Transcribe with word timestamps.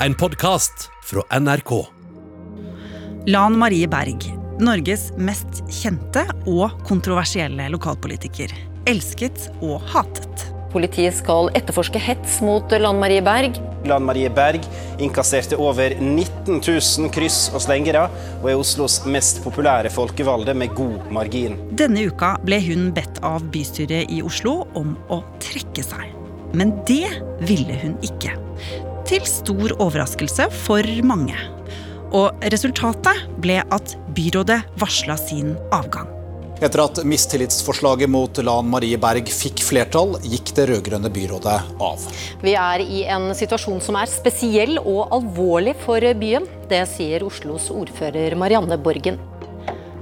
En 0.00 0.14
podkast 0.14 0.90
fra 1.02 1.38
NRK. 1.40 1.86
Lan 3.26 3.58
Marie 3.58 3.88
Berg, 3.88 4.26
Norges 4.60 5.06
mest 5.16 5.62
kjente 5.72 6.26
og 6.44 6.82
kontroversielle 6.84 7.70
lokalpolitiker. 7.72 8.52
Elsket 8.92 9.46
og 9.64 9.80
hatet. 9.94 10.44
Politiet 10.74 11.16
skal 11.16 11.48
etterforske 11.56 12.02
hets 12.02 12.42
mot 12.44 12.76
Lan 12.76 13.00
Marie 13.00 13.22
Berg. 13.24 13.56
Lan 13.88 14.04
Marie 14.04 14.28
Berg 14.28 14.66
innkasserte 15.00 15.56
over 15.56 15.96
19 15.96 16.60
000 16.60 17.08
kryss 17.16 17.46
og 17.54 17.64
slengere, 17.64 18.10
og 18.42 18.50
er 18.52 18.60
Oslos 18.60 18.98
mest 19.08 19.40
populære 19.46 19.88
folkevalgte 19.94 20.52
med 20.60 20.76
god 20.76 21.08
margin. 21.08 21.56
Denne 21.72 22.04
uka 22.10 22.34
ble 22.44 22.60
hun 22.68 22.90
bedt 22.92 23.22
av 23.24 23.48
bystyret 23.48 24.12
i 24.12 24.20
Oslo 24.20 24.66
om 24.76 24.92
å 25.08 25.22
trekke 25.40 25.86
seg. 25.88 26.12
Men 26.52 26.76
det 26.84 27.08
ville 27.48 27.80
hun 27.80 27.96
ikke. 28.04 28.36
Til 29.06 29.22
stor 29.22 29.70
overraskelse 29.78 30.48
for 30.64 30.86
mange. 31.06 31.36
Og 32.10 32.40
resultatet 32.50 33.20
ble 33.38 33.60
at 33.62 33.92
byrådet 34.16 34.58
varsla 34.80 35.14
sin 35.20 35.52
avgang. 35.74 36.10
Etter 36.56 36.80
at 36.82 36.98
mistillitsforslaget 37.06 38.10
mot 38.10 38.40
Lan 38.42 38.66
Marie 38.72 38.98
Berg 38.98 39.28
fikk 39.30 39.62
flertall, 39.62 40.16
gikk 40.24 40.50
det 40.56 40.66
rød-grønne 40.72 41.12
byrådet 41.12 41.56
av. 41.86 42.08
Vi 42.42 42.56
er 42.58 42.82
i 42.82 43.04
en 43.12 43.28
situasjon 43.36 43.78
som 43.84 44.00
er 44.00 44.10
spesiell 44.10 44.80
og 44.80 45.14
alvorlig 45.14 45.76
for 45.84 46.02
byen. 46.18 46.48
Det 46.66 46.82
sier 46.96 47.22
Oslos 47.28 47.70
ordfører 47.70 48.34
Marianne 48.40 48.80
Borgen. 48.80 49.20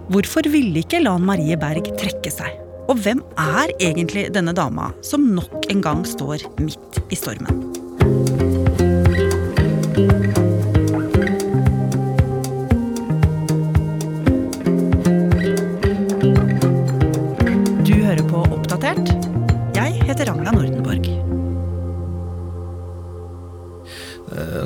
Hvorfor 0.09 0.48
ville 0.48 0.80
ikke 0.80 1.02
Lan 1.05 1.28
Marie 1.28 1.61
Berg 1.61 1.92
trekke 2.00 2.33
seg? 2.33 2.56
Og 2.89 2.97
hvem 3.05 3.20
er 3.41 3.77
egentlig 3.80 4.30
denne 4.33 4.56
dama 4.56 4.95
som 5.05 5.28
nok 5.36 5.69
en 5.73 5.84
gang 5.84 6.05
står 6.09 6.48
midt 6.56 7.02
i 7.11 7.20
stormen? 7.20 8.53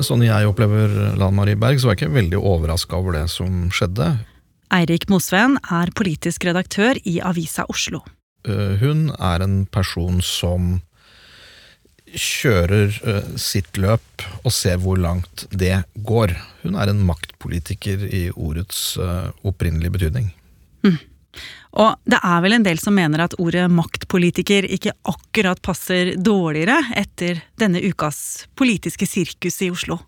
Sånn 0.09 0.23
jeg 0.25 0.47
opplever 0.49 0.89
Lan 1.21 1.35
Marie 1.37 1.57
Berg, 1.59 1.77
så 1.77 1.89
var 1.89 1.93
jeg 1.93 2.07
ikke 2.07 2.15
veldig 2.15 2.39
overraska 2.41 2.97
over 2.97 3.13
det 3.13 3.27
som 3.29 3.67
skjedde. 3.69 4.07
Eirik 4.73 5.05
Mosveen 5.09 5.59
er 5.69 5.91
politisk 5.97 6.47
redaktør 6.49 6.97
i 7.05 7.19
Avisa 7.21 7.67
Oslo. 7.69 8.01
Eh, 8.47 8.79
Hun 8.81 9.11
er 9.13 9.45
en 9.45 9.63
person 9.69 10.17
som 10.25 10.79
kjører 12.09 12.95
eh, 13.05 13.29
sitt 13.37 13.77
løp 13.77 14.25
og 14.41 14.53
ser 14.55 14.81
hvor 14.81 14.97
langt 14.97 15.45
det 15.53 15.83
går. 16.09 16.33
Hun 16.63 16.77
er 16.79 16.89
en 16.89 17.05
maktpolitiker 17.05 18.07
i 18.09 18.29
ordets 18.33 18.97
eh, 18.97 19.29
opprinnelige 19.45 19.93
betydning. 19.93 20.33
Og 21.79 21.95
det 22.09 22.19
er 22.25 22.43
vel 22.43 22.57
en 22.57 22.65
del 22.65 22.81
som 22.81 22.95
mener 22.97 23.23
at 23.23 23.35
ordet 23.41 23.67
maktpolitiker 23.71 24.65
ikke 24.69 24.95
akkurat 25.09 25.61
passer 25.61 26.15
dårligere 26.17 26.79
etter 26.97 27.43
denne 27.59 27.81
ukas 27.85 28.47
politiske 28.57 29.07
sirkus 29.09 29.61
i 29.65 29.71
Oslo. 29.73 29.99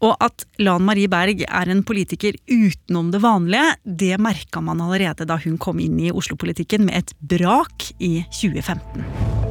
Og 0.00 0.16
at 0.24 0.46
Lan 0.64 0.84
Marie 0.86 1.10
Berg 1.12 1.42
er 1.44 1.72
en 1.72 1.82
politiker 1.84 2.36
utenom 2.48 3.10
det 3.12 3.20
vanlige, 3.20 3.76
det 3.84 4.16
merka 4.20 4.62
man 4.64 4.80
allerede 4.80 5.28
da 5.28 5.36
hun 5.44 5.60
kom 5.60 5.80
inn 5.80 6.00
i 6.00 6.12
Oslo-politikken 6.12 6.88
med 6.88 7.02
et 7.02 7.14
brak 7.20 7.92
i 8.00 8.20
2015. 8.32 9.49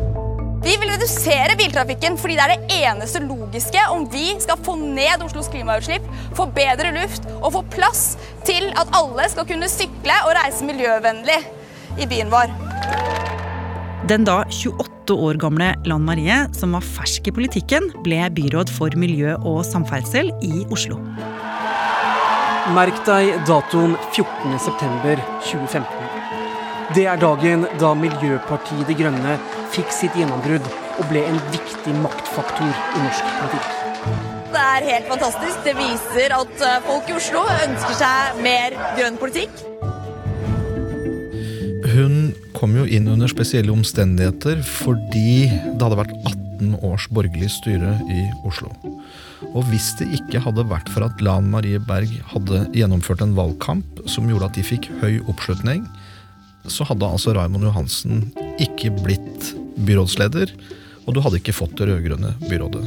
Vi 0.59 0.73
vil 0.75 0.89
redusere 0.91 1.55
biltrafikken 1.59 2.17
fordi 2.19 2.35
det 2.35 2.43
er 2.45 2.51
det 2.51 2.79
eneste 2.81 3.21
logiske 3.23 3.83
om 3.93 4.03
vi 4.11 4.33
skal 4.43 4.59
få 4.65 4.75
ned 4.79 5.23
Oslos 5.23 5.47
klimautslipp, 5.53 6.03
få 6.35 6.49
bedre 6.55 6.91
luft 6.97 7.27
og 7.39 7.53
få 7.55 7.61
plass 7.71 8.17
til 8.47 8.67
at 8.75 8.91
alle 8.97 9.29
skal 9.31 9.47
kunne 9.47 9.69
sykle 9.71 10.15
og 10.27 10.35
reise 10.35 10.67
miljøvennlig 10.67 11.39
i 11.99 12.07
byen 12.11 12.31
vår. 12.33 12.51
Den 14.09 14.25
da 14.27 14.41
28 14.49 15.15
år 15.15 15.39
gamle 15.39 15.69
Lan 15.87 16.03
Marie, 16.07 16.41
som 16.57 16.75
var 16.75 16.83
fersk 16.83 17.29
i 17.29 17.35
politikken, 17.35 17.91
ble 18.03 18.19
byråd 18.35 18.71
for 18.73 18.89
miljø 18.99 19.37
og 19.39 19.61
samferdsel 19.67 20.33
i 20.43 20.65
Oslo. 20.73 20.99
Merk 22.75 22.99
deg 23.07 23.31
datoen 23.47 23.95
14.9.2015. 24.11 26.09
Det 26.93 27.05
er 27.05 27.21
dagen 27.21 27.67
da 27.79 27.93
Miljøpartiet 27.97 28.87
De 28.89 28.95
Grønne 28.97 29.37
fikk 29.73 29.91
sitt 29.93 30.15
gjennombrudd 30.17 30.65
og 30.99 31.05
ble 31.11 31.23
en 31.29 31.39
viktig 31.53 31.95
maktfaktor 32.03 32.69
i 32.69 33.03
norsk 33.03 33.33
politikk. 33.41 33.75
Det 34.49 34.61
er 34.65 34.87
helt 34.87 35.09
fantastisk. 35.11 35.61
Det 35.65 35.75
viser 35.77 36.33
at 36.33 36.63
eh, 36.65 36.79
folk 36.87 37.09
i 37.11 37.15
Oslo 37.19 37.43
ønsker 37.67 37.97
seg 37.99 38.41
mer 38.43 38.75
grønn 38.97 39.19
politikk. 39.21 39.63
Hun 41.89 42.31
kom 42.57 42.75
jo 42.77 42.85
inn 42.85 43.09
under 43.11 43.29
spesielle 43.29 43.73
omstendigheter 43.73 44.61
fordi 44.65 45.47
det 45.49 45.81
hadde 45.81 45.99
vært 45.99 46.15
18 46.59 46.75
års 46.85 47.07
borgerlig 47.13 47.49
styre 47.53 47.95
i 48.11 48.25
Oslo. 48.47 48.71
Og 49.53 49.63
hvis 49.69 49.93
det 49.99 50.09
ikke 50.17 50.41
hadde 50.43 50.67
vært 50.69 50.89
for 50.91 51.07
at 51.07 51.21
Lan 51.23 51.47
Marie 51.53 51.79
Berg 51.81 52.11
hadde 52.33 52.65
gjennomført 52.75 53.23
en 53.23 53.35
valgkamp 53.37 54.03
som 54.09 54.29
gjorde 54.29 54.51
at 54.51 54.59
de 54.59 54.65
fikk 54.65 54.89
høy 55.01 55.21
oppslutning, 55.31 55.85
så 56.69 56.85
hadde 56.89 57.07
altså 57.07 57.33
Raymond 57.37 57.65
Johansen 57.69 58.27
ikke 58.61 58.91
blitt 58.99 59.28
byrådsleder, 59.87 60.53
og 61.05 61.15
du 61.15 61.21
hadde 61.23 61.39
ikke 61.41 61.55
fått 61.55 61.77
det 61.79 61.89
rød-grønne 61.89 62.35
byrådet. 62.49 62.83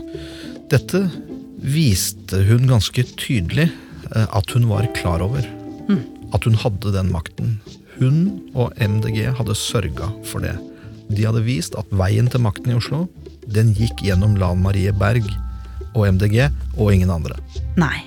Dette 0.72 1.04
viste 1.62 2.42
hun 2.48 2.68
ganske 2.70 3.04
tydelig 3.20 3.68
eh, 3.68 4.26
at 4.26 4.54
hun 4.54 4.68
var 4.70 4.88
klar 4.98 5.24
over. 5.24 5.46
At 6.32 6.46
hun 6.48 6.56
hadde 6.56 6.94
den 6.94 7.10
makten. 7.12 7.56
Hun 7.98 8.22
og 8.56 8.72
MDG 8.80 9.26
hadde 9.36 9.56
sørga 9.58 10.08
for 10.24 10.44
det. 10.44 10.54
De 11.12 11.26
hadde 11.26 11.44
vist 11.44 11.76
at 11.76 11.90
veien 11.92 12.30
til 12.32 12.40
makten 12.40 12.72
i 12.72 12.78
Oslo, 12.78 13.04
den 13.52 13.74
gikk 13.76 14.00
gjennom 14.06 14.38
Lan 14.40 14.62
Marie 14.64 14.94
Berg 14.96 15.26
og 15.92 16.06
MDG 16.14 16.46
og 16.78 16.94
ingen 16.94 17.12
andre. 17.12 17.36
Nei. 17.76 18.00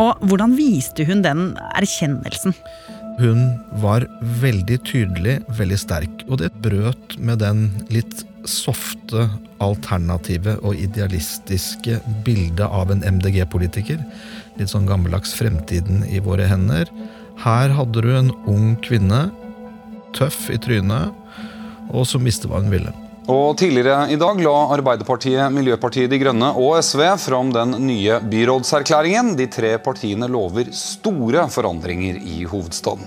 Og 0.00 0.22
hvordan 0.30 0.54
viste 0.56 1.04
hun 1.08 1.24
den 1.24 1.50
erkjennelsen? 1.74 2.54
Hun 3.20 3.40
var 3.82 4.06
veldig 4.40 4.78
tydelig, 4.88 5.40
veldig 5.58 5.78
sterk, 5.78 6.22
og 6.30 6.40
det 6.40 6.54
brøt 6.64 7.18
med 7.20 7.42
den 7.42 7.66
litt 7.92 8.22
softe, 8.48 9.26
alternative 9.60 10.54
og 10.64 10.78
idealistiske 10.80 11.98
bildet 12.24 12.64
av 12.64 12.88
en 12.94 13.04
MDG-politiker. 13.04 14.00
Litt 14.56 14.72
sånn 14.72 14.88
gammeldags 14.88 15.34
'fremtiden 15.36 16.06
i 16.08 16.22
våre 16.24 16.48
hender'. 16.48 16.88
Her 17.44 17.68
hadde 17.76 18.00
du 18.00 18.10
en 18.16 18.32
ung 18.48 18.76
kvinne, 18.80 19.30
tøff 20.16 20.48
i 20.48 20.56
trynet, 20.56 21.12
og 21.92 22.06
som 22.06 22.24
visste 22.24 22.48
hva 22.48 22.62
hun 22.64 22.72
ville. 22.72 22.92
Og 23.28 23.56
Tidligere 23.60 24.08
i 24.10 24.16
dag 24.16 24.40
la 24.40 24.54
Arbeiderpartiet, 24.74 25.52
Miljøpartiet 25.52 26.10
De 26.10 26.18
Grønne 26.22 26.54
og 26.56 26.78
SV 26.80 27.02
fram 27.20 27.52
den 27.52 27.76
nye 27.84 28.16
byrådserklæringen. 28.24 29.34
De 29.36 29.46
tre 29.52 29.74
partiene 29.82 30.28
lover 30.30 30.70
store 30.72 31.44
forandringer 31.52 32.16
i 32.16 32.44
hovedstaden. 32.48 33.04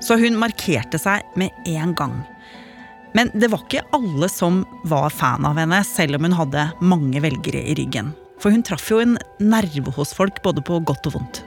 Så 0.00 0.16
hun 0.20 0.40
markerte 0.40 1.00
seg 1.00 1.24
med 1.40 1.52
en 1.68 1.94
gang. 1.96 2.16
Men 3.14 3.30
det 3.36 3.48
var 3.52 3.62
ikke 3.62 3.84
alle 3.94 4.28
som 4.32 4.64
var 4.90 5.12
fan 5.14 5.46
av 5.46 5.60
henne, 5.60 5.84
selv 5.86 6.18
om 6.18 6.26
hun 6.26 6.38
hadde 6.40 6.68
mange 6.82 7.22
velgere 7.22 7.62
i 7.62 7.76
ryggen. 7.78 8.10
For 8.42 8.50
hun 8.50 8.64
traff 8.66 8.90
jo 8.90 8.98
en 9.04 9.18
nerve 9.40 9.94
hos 9.94 10.16
folk, 10.16 10.42
både 10.42 10.64
på 10.64 10.80
godt 10.84 11.12
og 11.12 11.20
vondt. 11.20 11.44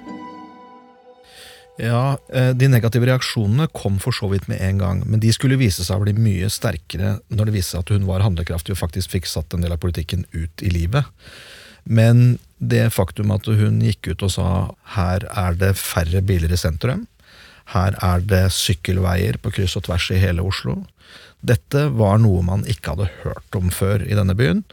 Ja, 1.78 2.18
eh, 2.34 2.50
De 2.58 2.68
negative 2.68 3.06
reaksjonene 3.06 3.68
kom 3.74 4.00
for 4.02 4.16
så 4.16 4.30
vidt 4.32 4.48
med 4.50 4.62
en 4.62 4.80
gang, 4.82 5.04
men 5.06 5.22
de 5.22 5.30
skulle 5.34 5.60
vise 5.60 5.86
seg 5.86 6.00
å 6.00 6.06
bli 6.08 6.16
mye 6.18 6.50
sterkere 6.50 7.20
når 7.30 7.50
det 7.50 7.54
viste 7.60 7.76
seg 7.76 7.86
at 7.86 7.94
hun 7.94 8.08
var 8.10 8.26
handlekraftig 8.26 8.74
og 8.74 8.82
faktisk 8.82 9.14
fikk 9.14 9.30
satt 9.30 9.54
en 9.54 9.66
del 9.66 9.76
av 9.76 9.82
politikken 9.84 10.26
ut 10.34 10.66
i 10.66 10.74
livet. 10.74 11.06
Men 11.86 12.40
det 12.58 12.90
faktum 12.96 13.32
at 13.32 13.46
hun 13.46 13.80
gikk 13.86 14.10
ut 14.10 14.26
og 14.26 14.34
sa 14.34 14.50
her 14.98 15.24
er 15.30 15.58
det 15.60 15.76
færre 15.78 16.24
biler 16.26 16.52
i 16.52 16.60
sentrum, 16.60 17.06
her 17.76 17.96
er 18.04 18.24
det 18.24 18.46
sykkelveier 18.56 19.38
på 19.44 19.52
kryss 19.54 19.76
og 19.78 19.86
tvers 19.88 20.10
i 20.16 20.22
hele 20.22 20.44
Oslo, 20.44 20.82
dette 21.46 21.88
var 21.94 22.18
noe 22.24 22.42
man 22.46 22.66
ikke 22.70 22.96
hadde 22.96 23.12
hørt 23.22 23.58
om 23.58 23.70
før 23.70 24.02
i 24.02 24.18
denne 24.18 24.34
byen. 24.38 24.64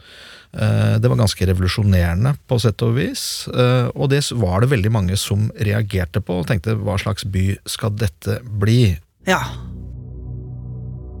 Eh, 0.55 0.99
Det 0.99 1.09
var 1.09 1.19
ganske 1.19 1.47
revolusjonerende 1.49 2.35
på 2.47 2.59
sett 2.61 2.81
og 2.85 2.95
vis, 2.95 3.47
eh, 3.51 3.89
og 3.95 4.09
det 4.09 4.23
var 4.39 4.63
det 4.63 4.71
veldig 4.71 4.91
mange 4.91 5.17
som 5.19 5.49
reagerte 5.59 6.21
på 6.23 6.39
og 6.39 6.47
tenkte 6.47 6.77
hva 6.79 6.95
slags 7.01 7.27
by 7.27 7.57
skal 7.67 7.91
dette 7.91 8.39
bli? 8.59 8.95
Ja. 9.27 9.41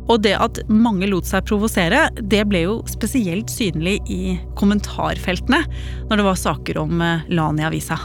Og 0.05 0.21
det 0.21 0.35
at 0.37 0.61
mange 0.69 1.09
lot 1.09 1.25
seg 1.25 1.47
provosere, 1.49 2.05
det 2.21 2.43
ble 2.47 2.61
jo 2.67 2.75
spesielt 2.87 3.49
synlig 3.49 3.97
i 4.07 4.37
kommentarfeltene 4.55 5.63
når 6.07 6.21
det 6.21 6.27
var 6.29 6.39
saker 6.39 6.79
om 6.85 7.01
eh, 7.01 7.27
Lan 7.35 7.59
i 7.59 7.67
avisa. 7.67 7.99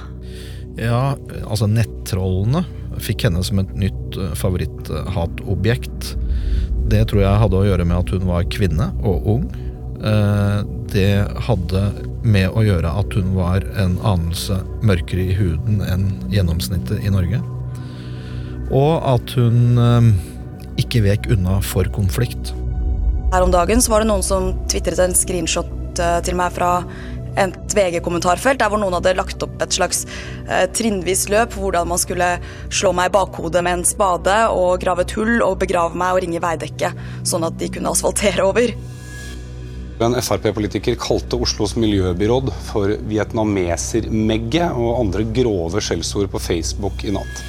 Ja, 0.80 1.14
altså 1.44 1.68
nettrollene 1.68 2.64
fikk 3.00 3.26
henne 3.26 3.42
som 3.44 3.60
et 3.62 3.70
nytt 3.78 4.18
favoritthatobjekt. 4.38 6.14
Det 6.90 7.04
tror 7.10 7.22
jeg 7.22 7.40
hadde 7.44 7.58
å 7.58 7.66
gjøre 7.68 7.86
med 7.86 8.00
at 8.00 8.12
hun 8.16 8.26
var 8.26 8.48
kvinne 8.50 8.90
og 9.06 9.28
ung. 9.36 9.50
Det 10.90 11.10
hadde 11.46 11.82
med 12.26 12.50
å 12.50 12.64
gjøre 12.66 12.90
at 13.02 13.14
hun 13.14 13.34
var 13.36 13.64
en 13.78 13.96
anelse 14.02 14.58
mørkere 14.86 15.28
i 15.30 15.36
huden 15.38 15.80
enn 15.86 16.08
gjennomsnittet 16.32 17.04
i 17.04 17.12
Norge. 17.12 17.38
Og 18.74 18.98
at 19.12 19.34
hun 19.38 19.78
eh, 19.78 20.10
ikke 20.82 21.04
vek 21.06 21.30
unna 21.34 21.60
for 21.64 21.88
konflikt. 21.94 22.52
Her 23.30 23.46
om 23.46 23.54
dagen 23.54 23.82
så 23.82 23.94
var 23.94 24.02
det 24.02 24.10
noen 24.10 24.26
som 24.26 24.52
tvitret 24.70 25.00
en 25.02 25.16
screenshot 25.16 26.02
eh, 26.02 26.18
til 26.26 26.38
meg 26.38 26.54
fra 26.56 26.80
et 27.38 27.74
VG-kommentarfelt 27.76 28.58
der 28.58 28.70
hvor 28.72 28.80
noen 28.82 28.96
hadde 28.96 29.14
lagt 29.14 29.42
opp 29.46 29.60
et 29.62 29.74
slags 29.76 30.02
eh, 30.48 30.66
trinnvis 30.74 31.28
løp 31.30 31.54
hvordan 31.54 31.90
man 31.92 32.00
skulle 32.02 32.32
slå 32.74 32.90
meg 32.96 33.10
i 33.10 33.14
bakhodet 33.14 33.62
med 33.62 33.78
en 33.78 33.86
spade 33.86 34.36
og 34.50 34.80
grave 34.82 35.06
et 35.06 35.14
hull 35.18 35.36
og 35.46 35.60
begrave 35.62 35.98
meg 35.98 36.16
og 36.16 36.24
ringe 36.24 36.42
Veidekke, 36.42 36.90
sånn 37.22 37.46
at 37.46 37.58
de 37.60 37.70
kunne 37.70 37.94
asfaltere 37.94 38.46
over. 38.46 38.74
En 40.00 40.14
Frp-politiker 40.16 40.94
kalte 40.96 41.36
Oslos 41.36 41.74
miljøbyråd 41.76 42.46
for 42.70 42.94
vietnameser-Megge 43.10 44.70
og 44.72 44.94
andre 45.02 45.26
grove 45.36 45.82
skjellsord 45.84 46.30
på 46.32 46.40
Facebook 46.40 47.04
i 47.04 47.12
natt. 47.12 47.42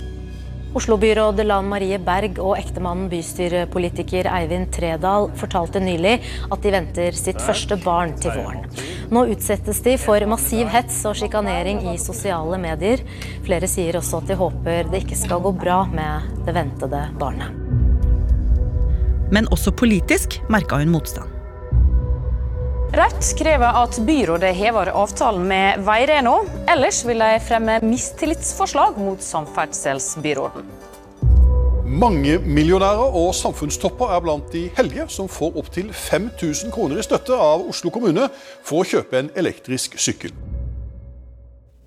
Oslo-byråd 0.76 1.40
Lan 1.48 1.70
Marie 1.72 1.96
Berg 2.04 2.42
og 2.44 2.58
ektemannen 2.60 3.08
bystyrepolitiker 3.12 4.28
Eivind 4.32 4.68
Tredal 4.76 5.30
fortalte 5.40 5.80
nylig 5.84 6.18
at 6.52 6.60
de 6.64 6.76
venter 6.76 7.16
sitt 7.16 7.40
første 7.44 7.80
barn 7.88 8.18
til 8.20 8.36
våren. 8.36 8.68
Nå 9.16 9.26
utsettes 9.32 9.80
de 9.88 9.98
for 10.00 10.28
massiv 10.28 10.68
hets 10.76 11.02
og 11.08 11.16
sjikanering 11.24 11.86
i 11.96 11.98
sosiale 12.04 12.60
medier. 12.60 13.04
Flere 13.48 13.68
sier 13.72 14.00
også 14.00 14.26
at 14.26 14.32
de 14.32 14.42
håper 14.44 14.92
det 14.92 15.06
ikke 15.06 15.24
skal 15.24 15.44
gå 15.44 15.56
bra 15.56 15.86
med 15.92 16.44
det 16.48 16.60
ventede 16.60 17.06
barnet. 17.20 17.52
Men 19.32 19.48
også 19.56 19.72
politisk 19.72 20.42
merka 20.52 20.84
hun 20.84 20.92
motstand. 20.92 21.41
Rødt 22.92 23.24
krever 23.40 23.78
at 23.80 23.96
byrådet 24.04 24.50
hever 24.56 24.90
avtalen 24.92 25.46
med 25.48 25.80
Veireno. 25.88 26.42
Ellers 26.68 26.98
vil 27.08 27.22
de 27.24 27.38
fremme 27.40 27.78
mistillitsforslag 27.88 28.98
mot 29.00 29.22
samferdselsbyråden. 29.24 30.66
Mange 31.88 32.34
millionærer 32.44 33.16
og 33.16 33.30
samfunnstopper 33.36 34.12
er 34.12 34.20
blant 34.26 34.52
de 34.52 34.66
heldige 34.76 35.06
som 35.08 35.30
får 35.32 35.56
opptil 35.62 35.94
5000 35.96 36.74
kroner 36.76 37.00
i 37.00 37.06
støtte 37.08 37.32
av 37.32 37.64
Oslo 37.72 37.94
kommune 37.96 38.26
for 38.68 38.82
å 38.82 38.90
kjøpe 38.90 39.22
en 39.22 39.30
elektrisk 39.40 39.96
sykkel. 39.96 40.34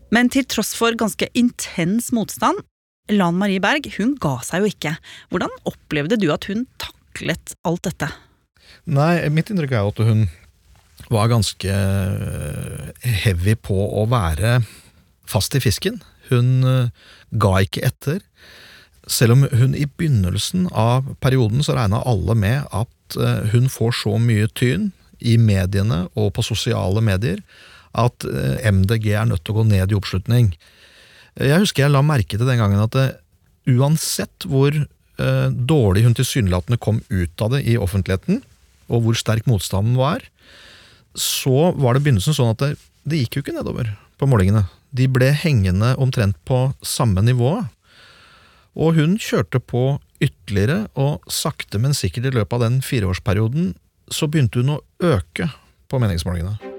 Men 0.09 0.31
til 0.33 0.47
tross 0.49 0.73
for 0.79 0.97
ganske 0.97 1.29
intens 1.37 2.15
motstand, 2.17 2.63
Lan 3.13 3.37
Marie 3.37 3.61
Berg 3.61 3.91
hun 3.99 4.15
ga 4.17 4.39
seg 4.41 4.65
jo 4.65 4.73
ikke. 4.73 4.95
Hvordan 5.29 5.53
opplevde 5.69 6.17
du 6.17 6.31
at 6.33 6.49
hun 6.49 6.65
taklet 6.81 7.53
alt 7.69 7.85
dette? 7.91 8.09
Nei, 8.89 9.21
mitt 9.29 9.53
inntrykk 9.53 9.77
er 9.77 9.93
at 9.93 10.03
hun 10.09 10.25
var 11.13 11.31
ganske 11.33 11.71
eh, 11.71 13.11
heavy 13.25 13.57
på 13.61 13.77
å 13.77 14.07
være 14.11 14.61
fast 15.29 15.57
i 15.57 15.63
fisken. 15.63 16.01
Hun 16.31 16.65
eh, 16.69 16.93
ga 17.41 17.55
ikke 17.65 17.85
etter. 17.87 18.23
Selv 19.11 19.37
om 19.37 19.47
hun 19.53 19.77
i 19.77 19.87
begynnelsen 19.87 20.69
av 20.71 21.11
perioden 21.25 21.65
så 21.65 21.77
regna 21.77 22.03
alle 22.09 22.37
med 22.39 22.69
at 22.73 23.19
eh, 23.19 23.51
hun 23.53 23.69
får 23.73 23.99
så 24.05 24.17
mye 24.21 24.49
tyn 24.57 24.93
i 25.25 25.37
mediene 25.41 26.07
og 26.19 26.35
på 26.37 26.45
sosiale 26.45 27.01
medier 27.05 27.41
at 27.95 28.25
MDG 28.27 29.13
er 29.15 29.29
nødt 29.31 29.45
til 29.47 29.55
å 29.55 29.61
gå 29.61 29.63
ned 29.69 29.93
i 29.93 29.95
oppslutning. 29.95 30.49
Jeg 31.39 31.63
husker 31.63 31.85
jeg 31.85 31.93
la 31.95 32.01
merke 32.03 32.35
til 32.35 32.49
den 32.49 32.59
gangen 32.59 32.83
at 32.83 32.91
det, 32.91 33.05
uansett 33.71 34.49
hvor 34.51 34.75
dårlig 35.15 36.03
hun 36.03 36.17
tilsynelatende 36.19 36.81
kom 36.83 36.99
ut 37.07 37.45
av 37.47 37.55
det 37.55 37.61
i 37.71 37.77
offentligheten, 37.79 38.41
og 38.91 39.05
hvor 39.05 39.21
sterk 39.21 39.47
motstanden 39.47 39.95
var, 39.95 40.27
så 41.15 41.71
var 41.79 41.95
det 41.95 42.05
begynnelsen 42.05 42.37
sånn 42.37 42.53
at 42.55 42.63
det, 42.63 42.73
det 43.07 43.23
gikk 43.23 43.39
jo 43.39 43.45
ikke 43.45 43.57
nedover 43.57 43.93
på 44.19 44.29
målingene. 44.31 44.67
De 44.95 45.09
ble 45.11 45.31
hengende 45.35 45.95
omtrent 46.01 46.39
på 46.47 46.69
samme 46.87 47.25
nivå. 47.27 47.57
Og 48.75 48.99
hun 48.99 49.17
kjørte 49.23 49.61
på 49.63 49.99
ytterligere, 50.23 50.89
og 50.99 51.25
sakte, 51.31 51.79
men 51.83 51.95
sikkert 51.97 52.31
i 52.31 52.35
løpet 52.35 52.59
av 52.59 52.67
den 52.67 52.79
fireårsperioden 52.85 53.75
så 54.13 54.29
begynte 54.31 54.63
hun 54.63 54.77
å 54.77 54.83
øke 55.05 55.51
på 55.91 56.01
meningsmålingene. 56.03 56.74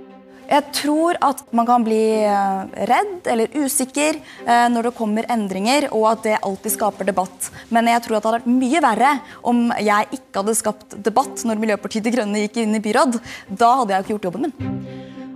Jeg 0.46 0.66
tror 0.78 1.18
at 1.26 1.42
man 1.56 1.68
kan 1.68 1.86
bli 1.86 2.02
eh, 2.26 2.86
redd 2.90 3.30
eller 3.32 3.56
usikker 3.56 4.20
eh, 4.20 4.68
når 4.72 4.90
det 4.90 4.96
kommer 4.98 5.28
endringer, 5.32 5.90
og 5.96 6.10
at 6.12 6.26
det 6.28 6.38
alltid 6.42 6.76
skaper 6.76 7.10
debatt. 7.10 7.50
Men 7.74 7.90
jeg 7.90 8.04
tror 8.06 8.18
at 8.18 8.26
det 8.26 8.32
hadde 8.32 8.42
vært 8.44 8.62
mye 8.62 8.84
verre 8.86 9.14
om 9.46 9.66
jeg 9.80 10.20
ikke 10.20 10.44
hadde 10.44 10.58
skapt 10.62 10.98
debatt 11.06 11.46
når 11.48 11.62
Miljøpartiet 11.62 12.06
De 12.06 12.14
Grønne 12.14 12.46
gikk 12.46 12.62
inn 12.62 12.78
i 12.78 12.84
byråd. 12.84 13.20
Da 13.50 13.74
hadde 13.82 13.96
jeg 13.96 14.06
ikke 14.06 14.16
gjort 14.18 14.30
jobben 14.30 14.48
min. 14.48 14.86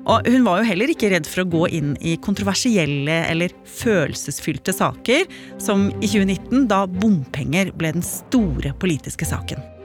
Og 0.09 0.25
hun 0.25 0.45
var 0.45 0.61
jo 0.61 0.69
heller 0.71 0.89
ikke 0.89 1.11
redd 1.13 1.27
for 1.29 1.43
å 1.43 1.49
gå 1.49 1.65
inn 1.77 1.91
i 2.01 2.15
kontroversielle 2.21 3.19
eller 3.29 3.53
følelsesfylte 3.79 4.73
saker, 4.73 5.27
som 5.61 5.89
i 5.99 6.07
2019, 6.09 6.65
da 6.71 6.85
bompenger 6.89 7.73
ble 7.77 7.93
den 7.99 8.05
store 8.05 8.73
politiske 8.81 9.27
saken. 9.29 9.78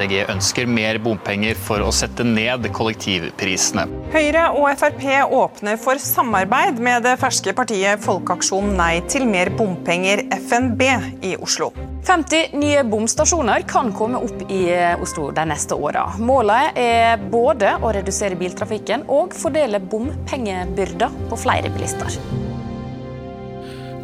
MDG 0.00 0.30
ønsker 0.32 0.68
mer 0.70 0.96
bompenger 1.02 1.58
for 1.60 1.84
å 1.84 1.90
sette 1.92 2.24
ned 2.24 2.64
kollektivprisene. 2.72 3.84
Høyre 4.14 4.46
og 4.56 4.70
Frp 4.80 5.02
åpner 5.36 5.76
for 5.80 6.00
samarbeid 6.00 6.80
med 6.80 7.04
det 7.04 7.18
ferske 7.20 7.52
partiet 7.56 8.00
Folkeaksjon 8.00 8.72
nei 8.78 9.02
til 9.12 9.26
mer 9.28 9.52
bompenger, 9.58 10.24
FNB, 10.38 10.86
i 11.28 11.34
Oslo. 11.36 11.68
50 12.08 12.56
nye 12.56 12.80
bomstasjoner 12.88 13.66
kan 13.68 13.92
komme 13.92 14.22
opp 14.24 14.46
i 14.48 14.62
Oslo 15.04 15.28
de 15.36 15.44
neste 15.50 15.76
åra. 15.76 16.06
Målet 16.16 16.80
er 16.80 17.20
både 17.20 17.76
å 17.84 17.92
redusere 17.92 18.40
biltrafikken 18.40 19.04
og 19.12 19.36
fordele 19.36 19.82
bompengebyrda 19.84 21.10
på 21.28 21.42
flere 21.44 21.68
bilister. 21.76 22.16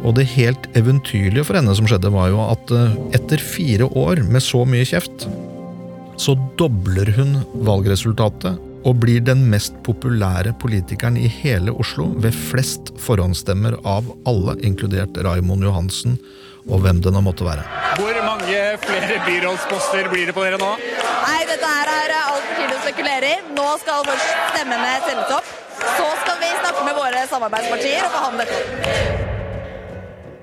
Og 0.05 0.13
det 0.13 0.27
helt 0.35 0.69
eventyrlige 0.77 1.47
for 1.47 1.57
henne 1.57 1.73
som 1.75 1.89
skjedde, 1.89 2.13
var 2.13 2.29
jo 2.29 2.43
at 2.45 2.71
eh, 2.75 2.97
etter 3.17 3.41
fire 3.41 3.89
år 3.97 4.21
med 4.29 4.45
så 4.45 4.61
mye 4.69 4.85
kjeft, 4.85 5.25
så 6.17 6.33
dobler 6.59 7.11
hun 7.17 7.37
valgresultatet 7.67 8.57
og 8.87 8.99
blir 9.03 9.21
den 9.25 9.43
mest 9.51 9.75
populære 9.85 10.53
politikeren 10.61 11.17
i 11.19 11.27
hele 11.29 11.73
Oslo 11.75 12.07
ved 12.23 12.35
flest 12.35 12.93
forhåndsstemmer 13.03 13.77
av 13.85 14.07
alle, 14.29 14.57
inkludert 14.65 15.17
Raimond 15.25 15.65
Johansen 15.65 16.17
og 16.67 16.81
hvem 16.83 16.99
det 17.03 17.13
nå 17.15 17.21
måtte 17.23 17.45
være. 17.47 17.63
Hvor 17.99 18.17
mange 18.25 18.63
flere 18.83 19.19
byrådsposter 19.27 20.09
blir 20.11 20.27
det 20.29 20.35
på 20.35 20.43
dere 20.43 20.59
nå? 20.61 20.73
Nei, 20.77 21.39
Dette 21.47 21.69
her 21.71 21.91
er 21.93 22.15
altfor 22.17 22.57
tidlig 22.57 22.75
å 22.75 22.81
spekulere 22.83 23.29
i. 23.31 23.37
Nå 23.55 23.67
skal 23.83 24.03
først 24.07 24.33
stemmene 24.51 24.91
telles 25.05 25.31
opp. 25.37 25.55
Så 25.77 26.09
skal 26.23 26.41
vi 26.41 26.51
snakke 26.57 26.83
med 26.89 26.97
våre 26.97 27.23
samarbeidspartier 27.31 28.03
og 28.03 28.13
forhandle 28.17 28.49
dette. 28.49 29.25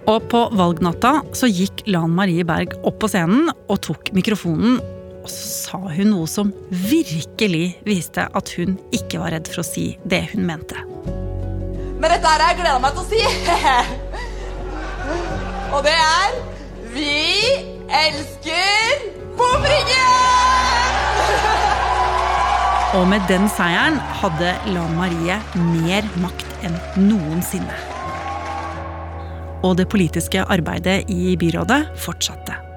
Og 0.08 0.26
på 0.32 0.40
valgnatta 0.52 1.14
så 1.36 1.48
gikk 1.48 1.84
Lan 1.88 2.12
Marie 2.16 2.44
Berg 2.44 2.76
opp 2.84 2.98
på 3.00 3.08
scenen 3.12 3.48
og 3.52 3.80
tok 3.84 4.12
mikrofonen 4.16 4.80
og 5.24 5.30
så 5.32 5.44
sa 5.64 5.78
hun 5.96 6.10
noe 6.12 6.28
som 6.28 6.50
virkelig 6.68 7.78
viste 7.86 8.26
at 8.28 8.50
hun 8.58 8.76
ikke 8.92 9.22
var 9.22 9.32
redd 9.32 9.48
for 9.48 9.62
å 9.62 9.66
si 9.66 9.86
det 10.04 10.20
hun 10.34 10.44
mente. 10.44 10.76
Men 11.96 12.12
dette 12.12 12.28
har 12.28 12.42
jeg 12.44 12.58
gleda 12.60 12.80
meg 12.84 12.92
til 12.92 13.00
å 13.00 13.08
si. 13.08 13.22
Og 15.74 15.80
det 15.86 15.94
er 15.96 16.34
Vi 16.94 17.14
elsker 17.88 19.00
bomringen! 19.38 20.34
Og 22.94 23.08
med 23.10 23.24
den 23.26 23.48
seieren 23.50 23.96
hadde 24.20 24.52
Lan 24.70 24.92
Marie 24.94 25.40
mer 25.72 26.06
makt 26.22 26.52
enn 26.68 26.76
noensinne. 27.08 27.80
Og 29.64 29.74
det 29.80 29.88
politiske 29.90 30.44
arbeidet 30.44 31.08
i 31.10 31.34
byrådet 31.40 31.80
fortsatte. 32.04 32.73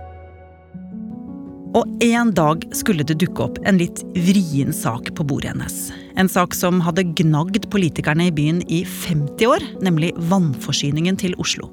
Og 1.75 2.03
en 2.03 2.29
dag 2.31 2.63
skulle 2.75 3.03
det 3.03 3.17
dukke 3.19 3.43
opp 3.43 3.57
en 3.67 3.79
litt 3.79 4.03
vrien 4.15 4.71
sak 4.73 5.09
på 5.17 5.25
bordet 5.27 5.51
hennes. 5.51 5.89
En 6.17 6.29
sak 6.31 6.55
som 6.55 6.79
hadde 6.81 7.03
gnagd 7.19 7.67
politikerne 7.73 8.29
i 8.29 8.33
byen 8.33 8.61
i 8.71 8.83
50 8.87 9.49
år, 9.51 9.65
nemlig 9.83 10.13
vannforsyningen 10.31 11.19
til 11.19 11.35
Oslo. 11.41 11.67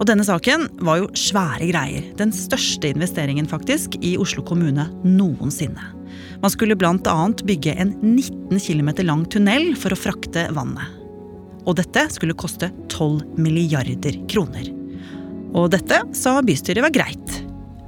Og 0.00 0.08
denne 0.08 0.24
saken 0.26 0.66
var 0.82 0.98
jo 0.98 1.10
svære 1.14 1.68
greier. 1.70 2.08
Den 2.18 2.32
største 2.34 2.90
investeringen 2.90 3.46
faktisk 3.46 3.94
i 4.02 4.16
Oslo 4.18 4.42
kommune 4.42 4.88
noensinne. 5.06 5.92
Man 6.42 6.52
skulle 6.52 6.76
bl.a. 6.76 7.16
bygge 7.46 7.76
en 7.78 7.94
19 8.02 8.58
km 8.58 8.90
lang 9.06 9.22
tunnel 9.30 9.72
for 9.78 9.94
å 9.94 10.00
frakte 10.00 10.48
vannet. 10.56 10.98
Og 11.62 11.76
dette 11.78 12.08
skulle 12.10 12.34
koste 12.34 12.72
12 12.90 13.38
milliarder 13.38 14.18
kroner. 14.26 14.66
Og 15.54 15.70
dette 15.70 16.02
sa 16.18 16.40
bystyret 16.42 16.82
var 16.82 16.94
greit. 16.94 17.38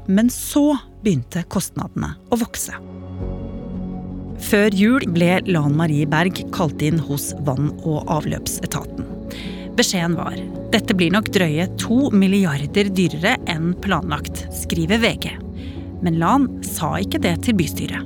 Men 0.07 0.31
så 0.31 0.77
begynte 1.05 1.45
kostnadene 1.53 2.15
å 2.33 2.41
vokse. 2.41 2.75
Før 4.45 4.75
jul 4.77 5.05
ble 5.15 5.39
Lan 5.47 5.77
Marie 5.79 6.09
Berg 6.11 6.43
kalt 6.53 6.83
inn 6.85 6.99
hos 6.99 7.33
vann- 7.47 7.73
og 7.85 8.09
avløpsetaten. 8.13 9.07
Beskjeden 9.79 10.17
var 10.19 10.37
dette 10.75 10.95
blir 10.97 11.13
nok 11.15 11.29
drøye 11.35 11.69
to 11.79 12.09
milliarder 12.11 12.89
dyrere 12.91 13.37
enn 13.51 13.73
planlagt, 13.83 14.45
skriver 14.55 14.99
VG. 15.03 15.29
Men 16.03 16.19
Lan 16.19 16.49
sa 16.67 16.97
ikke 16.99 17.21
det 17.23 17.37
til 17.47 17.57
bystyret. 17.59 18.03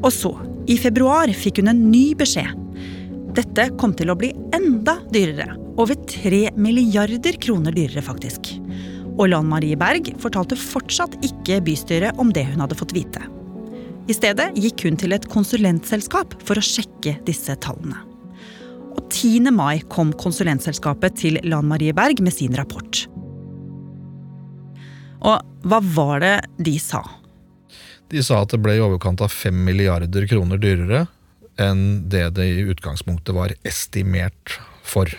Og 0.00 0.08
så, 0.14 0.32
I 0.70 0.78
februar 0.80 1.28
fikk 1.36 1.60
hun 1.60 1.72
en 1.72 1.82
ny 1.92 2.14
beskjed. 2.16 2.56
Dette 3.36 3.68
kom 3.80 3.92
til 3.96 4.12
å 4.12 4.16
bli 4.18 4.32
enda 4.56 4.96
dyrere. 5.12 5.58
Over 5.80 5.96
tre 6.08 6.46
milliarder 6.56 7.36
kroner 7.40 7.76
dyrere, 7.76 8.02
faktisk. 8.04 8.54
Og 9.18 9.28
Lan 9.32 9.48
Marie 9.50 9.78
Berg 9.78 10.12
fortalte 10.22 10.58
fortsatt 10.58 11.16
ikke 11.26 11.60
bystyret 11.66 12.18
om 12.20 12.32
det 12.34 12.46
hun 12.50 12.62
hadde 12.62 12.78
fått 12.78 12.94
vite. 12.96 13.22
I 14.10 14.16
stedet 14.16 14.50
gikk 14.58 14.86
hun 14.86 14.96
til 14.98 15.14
et 15.14 15.26
konsulentselskap 15.30 16.34
for 16.46 16.58
å 16.58 16.64
sjekke 16.64 17.18
disse 17.26 17.54
tallene. 17.62 18.00
Og 18.90 19.04
10. 19.06 19.52
mai 19.54 19.82
kom 19.92 20.10
konsulentselskapet 20.18 21.18
til 21.20 21.38
Lan 21.46 21.68
Marie 21.70 21.94
Berg 21.94 22.22
med 22.24 22.34
sin 22.34 22.56
rapport. 22.58 23.04
Og 25.20 25.68
hva 25.68 25.80
var 25.94 26.22
det 26.24 26.36
de 26.58 26.74
sa? 26.82 27.04
De 28.10 28.22
sa 28.26 28.40
at 28.42 28.50
det 28.50 28.58
ble 28.62 28.74
i 28.78 28.82
overkant 28.82 29.22
av 29.22 29.30
5 29.30 29.54
milliarder 29.68 30.26
kroner 30.30 30.58
dyrere 30.58 31.04
enn 31.60 32.08
det 32.10 32.30
det 32.38 32.46
i 32.48 32.64
utgangspunktet 32.72 33.36
var 33.36 33.54
estimert 33.68 34.56
for. 34.82 35.10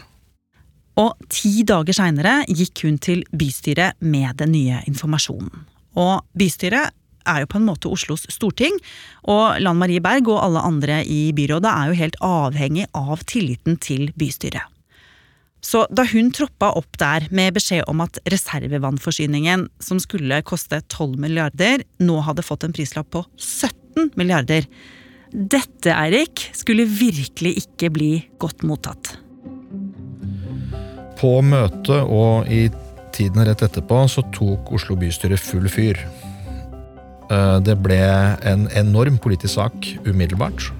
Og 1.00 1.15
ti 1.31 1.62
dager 1.67 1.95
seinere 1.95 2.41
gikk 2.50 2.83
hun 2.86 2.98
til 3.01 3.24
bystyret 3.31 4.00
med 4.03 4.36
den 4.41 4.51
nye 4.55 4.81
informasjonen. 4.89 5.63
Og 6.00 6.25
bystyret 6.38 6.91
er 7.27 7.43
jo 7.43 7.50
på 7.51 7.60
en 7.60 7.67
måte 7.67 7.89
Oslos 7.91 8.25
storting, 8.33 8.75
og 9.29 9.62
Lan 9.62 9.79
Marie 9.79 10.01
Berg 10.03 10.29
og 10.31 10.41
alle 10.41 10.63
andre 10.65 11.01
i 11.05 11.29
byrådet 11.38 11.71
er 11.71 11.89
jo 11.89 12.00
helt 12.00 12.21
avhengig 12.25 12.88
av 12.98 13.24
tilliten 13.29 13.77
til 13.81 14.10
bystyret. 14.17 14.65
Så 15.62 15.83
da 15.93 16.07
hun 16.10 16.31
troppa 16.33 16.71
opp 16.79 16.98
der 16.98 17.27
med 17.29 17.53
beskjed 17.53 17.86
om 17.91 18.01
at 18.01 18.17
reservevannforsyningen, 18.33 19.67
som 19.77 20.00
skulle 20.01 20.41
koste 20.41 20.81
12 20.89 21.19
milliarder, 21.21 21.86
nå 22.01 22.17
hadde 22.25 22.45
fått 22.45 22.65
en 22.65 22.74
prislapp 22.74 23.12
på 23.13 23.21
17 23.38 24.15
milliarder 24.17 24.65
Dette, 25.31 25.93
Eirik, 25.93 26.50
skulle 26.57 26.83
virkelig 26.83 27.53
ikke 27.62 27.88
bli 27.93 28.10
godt 28.41 28.65
mottatt. 28.67 29.13
På 31.21 31.37
møtet 31.45 32.01
og 32.01 32.49
i 32.49 32.65
tiden 33.13 33.45
rett 33.45 33.61
etterpå 33.61 34.03
så 34.09 34.23
tok 34.33 34.71
Oslo 34.73 34.97
bystyre 34.97 35.37
full 35.37 35.69
fyr. 35.69 35.99
Eh, 37.31 37.57
det 37.61 37.77
ble 37.83 38.01
en 38.47 38.67
enorm 38.73 39.19
politisk 39.21 39.59
sak 39.59 39.91
umiddelbart. 40.07 40.71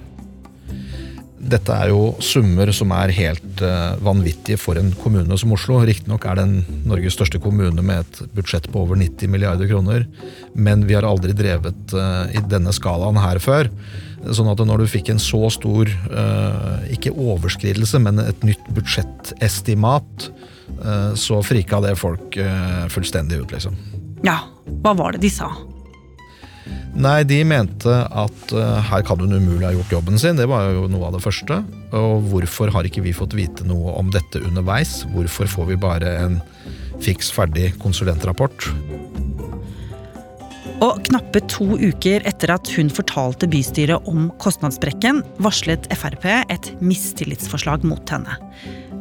Dette 1.42 1.74
er 1.74 1.90
jo 1.90 2.12
summer 2.22 2.70
som 2.70 2.92
er 2.94 3.10
helt 3.16 3.62
uh, 3.66 3.98
vanvittige 3.98 4.60
for 4.62 4.78
en 4.78 4.92
kommune 4.94 5.34
som 5.40 5.50
Oslo. 5.56 5.80
Riktignok 5.82 6.22
er 6.30 6.38
den 6.38 6.52
Norges 6.86 7.16
største 7.16 7.40
kommune 7.42 7.82
med 7.82 8.04
et 8.04 8.20
budsjett 8.36 8.68
på 8.70 8.84
over 8.84 9.00
90 9.00 9.32
milliarder 9.32 9.66
kroner. 9.66 10.06
Men 10.54 10.86
vi 10.86 10.94
har 10.94 11.08
aldri 11.08 11.34
drevet 11.34 11.96
uh, 11.98 12.30
i 12.30 12.44
denne 12.46 12.70
skalaen 12.76 13.18
her 13.18 13.42
før. 13.42 13.72
Sånn 14.30 14.50
at 14.52 14.62
når 14.62 14.84
du 14.84 14.90
fikk 14.90 15.10
en 15.12 15.20
så 15.22 15.50
stor, 15.50 15.90
uh, 16.12 16.78
ikke 16.94 17.14
overskridelse, 17.16 17.98
men 18.04 18.22
et 18.22 18.46
nytt 18.46 18.72
budsjettestimat, 18.76 20.30
så 21.18 21.36
frika 21.44 21.78
det 21.84 21.92
folk 22.00 22.34
fullstendig 22.90 23.36
ut, 23.42 23.52
liksom. 23.52 23.74
Ja, 24.24 24.38
hva 24.82 24.94
var 24.98 25.14
det 25.14 25.20
de 25.22 25.30
sa? 25.30 25.50
Nei, 26.96 27.20
de 27.28 27.38
mente 27.46 27.92
at 27.92 28.54
her 28.88 29.04
kan 29.06 29.20
hun 29.20 29.36
umulig 29.36 29.66
ha 29.68 29.72
gjort 29.76 29.94
jobben 29.98 30.18
sin. 30.18 30.40
Det 30.40 30.48
var 30.50 30.72
jo 30.74 30.88
noe 30.90 31.10
av 31.10 31.18
det 31.18 31.22
første. 31.22 31.60
Og 31.94 32.26
hvorfor 32.32 32.72
har 32.74 32.88
ikke 32.88 33.04
vi 33.04 33.14
fått 33.14 33.36
vite 33.38 33.66
noe 33.68 33.94
om 34.00 34.10
dette 34.14 34.42
underveis? 34.42 35.02
Hvorfor 35.12 35.50
får 35.50 35.70
vi 35.70 35.78
bare 35.84 36.16
en 36.24 36.40
fiks 37.04 37.30
ferdig 37.34 37.74
konsulentrapport? 37.82 38.70
Og 40.82 40.98
knappe 41.06 41.38
to 41.46 41.76
uker 41.78 42.24
etter 42.26 42.50
at 42.50 42.66
hun 42.74 42.88
fortalte 42.90 43.46
bystyret 43.50 44.08
om 44.10 44.26
kostnadssprekken, 44.42 45.20
varslet 45.44 45.84
Frp 45.94 46.24
et 46.26 46.70
mistillitsforslag 46.82 47.84
mot 47.86 48.10
henne. 48.10 48.34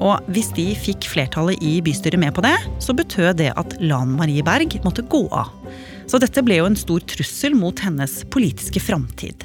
Og 0.02 0.22
hvis 0.34 0.52
de 0.58 0.68
fikk 0.78 1.08
flertallet 1.10 1.62
i 1.66 1.80
bystyret 1.82 2.22
med 2.22 2.36
på 2.38 2.44
det, 2.46 2.54
så 2.82 2.94
betød 2.98 3.40
det 3.42 3.50
at 3.58 3.74
Lan 3.82 4.14
Marie 4.20 4.46
Berg 4.46 4.78
måtte 4.86 5.06
gå 5.10 5.24
av. 5.34 5.50
Så 6.06 6.22
dette 6.22 6.44
ble 6.46 6.60
jo 6.60 6.70
en 6.70 6.78
stor 6.78 7.02
trussel 7.10 7.58
mot 7.58 7.82
hennes 7.82 8.20
politiske 8.30 8.82
framtid. 8.84 9.42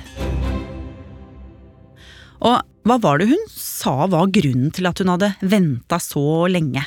Og 2.44 2.60
hva 2.86 3.00
var 3.00 3.20
det 3.20 3.30
hun 3.32 3.48
sa 3.48 4.04
var 4.12 4.28
grunnen 4.34 4.68
til 4.76 4.88
at 4.88 5.00
hun 5.00 5.14
hadde 5.14 5.32
venta 5.40 6.00
så 6.02 6.44
lenge? 6.52 6.84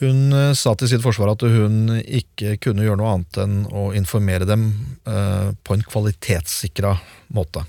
Hun 0.00 0.32
eh, 0.32 0.52
sa 0.58 0.74
til 0.74 0.90
sitt 0.90 1.04
forsvar 1.04 1.34
at 1.34 1.44
hun 1.46 2.00
ikke 2.02 2.56
kunne 2.62 2.86
gjøre 2.86 2.98
noe 2.98 3.12
annet 3.14 3.38
enn 3.44 3.60
å 3.70 3.92
informere 3.94 4.48
dem 4.48 4.66
eh, 5.06 5.52
på 5.54 5.76
en 5.76 5.86
kvalitetssikra 5.86 6.96
måte. 7.36 7.62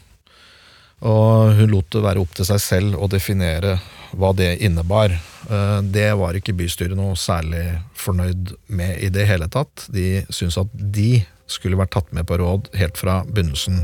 Og 1.05 1.53
hun 1.60 1.70
lot 1.70 1.91
det 1.94 2.01
være 2.05 2.24
opp 2.24 2.34
til 2.38 2.48
seg 2.48 2.62
selv 2.63 2.98
å 2.98 3.10
definere 3.12 3.75
hva 4.15 4.32
det 4.34 4.55
innebar. 4.65 5.13
Eh, 5.13 5.79
det 5.84 6.08
var 6.17 6.38
ikke 6.38 6.55
bystyret 6.58 6.98
noe 6.98 7.17
særlig 7.20 7.65
fornøyd 8.00 8.55
med 8.74 9.03
i 9.05 9.12
det 9.13 9.27
hele 9.29 9.50
tatt. 9.51 9.86
De 9.94 10.24
syntes 10.29 10.58
at 10.63 10.72
de 10.74 11.20
skulle 11.51 11.77
vært 11.77 11.94
tatt 11.94 12.10
med 12.15 12.25
på 12.25 12.39
råd 12.41 12.72
helt 12.79 12.98
fra 12.98 13.20
begynnelsen. 13.27 13.84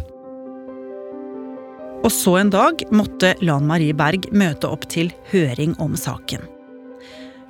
Og 2.01 2.10
så 2.10 2.39
en 2.39 2.50
dag 2.50 2.81
måtte 2.89 3.36
Lan 3.45 3.67
Marie 3.69 3.93
Berg 3.93 4.25
møte 4.33 4.65
opp 4.65 4.88
til 4.89 5.13
høring 5.29 5.77
om 5.83 5.93
saken. 5.93 6.41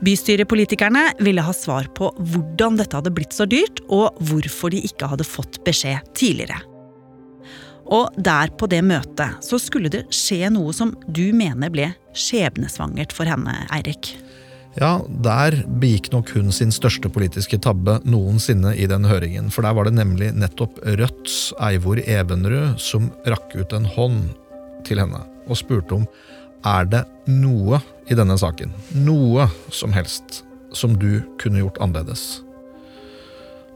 Bystyrepolitikerne 0.02 1.12
ville 1.22 1.44
ha 1.46 1.54
svar 1.54 1.86
på 1.94 2.10
hvordan 2.18 2.80
dette 2.80 2.98
hadde 2.98 3.14
blitt 3.14 3.36
så 3.38 3.46
dyrt, 3.46 3.84
og 3.86 4.18
hvorfor 4.26 4.74
de 4.74 4.82
ikke 4.88 5.10
hadde 5.12 5.28
fått 5.28 5.62
beskjed 5.68 6.02
tidligere. 6.18 6.58
Og 7.92 8.10
der 8.18 8.50
på 8.58 8.70
det 8.72 8.82
møtet 8.88 9.44
så 9.46 9.60
skulle 9.62 9.92
det 9.92 10.06
skje 10.16 10.50
noe 10.54 10.74
som 10.74 10.96
du 11.12 11.28
mener 11.36 11.70
ble 11.74 11.92
skjebnesvangert 12.18 13.14
for 13.14 13.30
henne, 13.30 13.54
Eirik. 13.76 14.16
Ja, 14.80 15.02
der 15.24 15.58
begikk 15.82 16.10
nok 16.14 16.30
hun 16.32 16.54
sin 16.56 16.72
største 16.72 17.12
politiske 17.12 17.60
tabbe 17.60 17.98
noensinne 18.08 18.72
i 18.80 18.88
den 18.88 19.04
høringen. 19.06 19.50
For 19.52 19.68
der 19.68 19.76
var 19.76 19.90
det 19.90 19.98
nemlig 19.98 20.32
nettopp 20.32 20.80
Rødts 20.86 21.52
Eivor 21.60 22.00
Evenrud 22.06 22.80
som 22.80 23.12
rakk 23.28 23.58
ut 23.60 23.76
en 23.76 23.90
hånd 23.98 24.22
til 24.88 25.04
henne 25.04 25.26
og 25.50 25.60
spurte 25.60 26.00
om 26.00 26.08
er 26.68 26.88
det 26.88 27.02
noe 27.28 27.82
i 28.12 28.18
denne 28.18 28.36
saken, 28.38 28.74
noe 29.06 29.48
som 29.72 29.94
helst, 29.96 30.42
som 30.76 30.98
du 31.00 31.22
kunne 31.40 31.64
gjort 31.64 31.80
annerledes. 31.84 32.42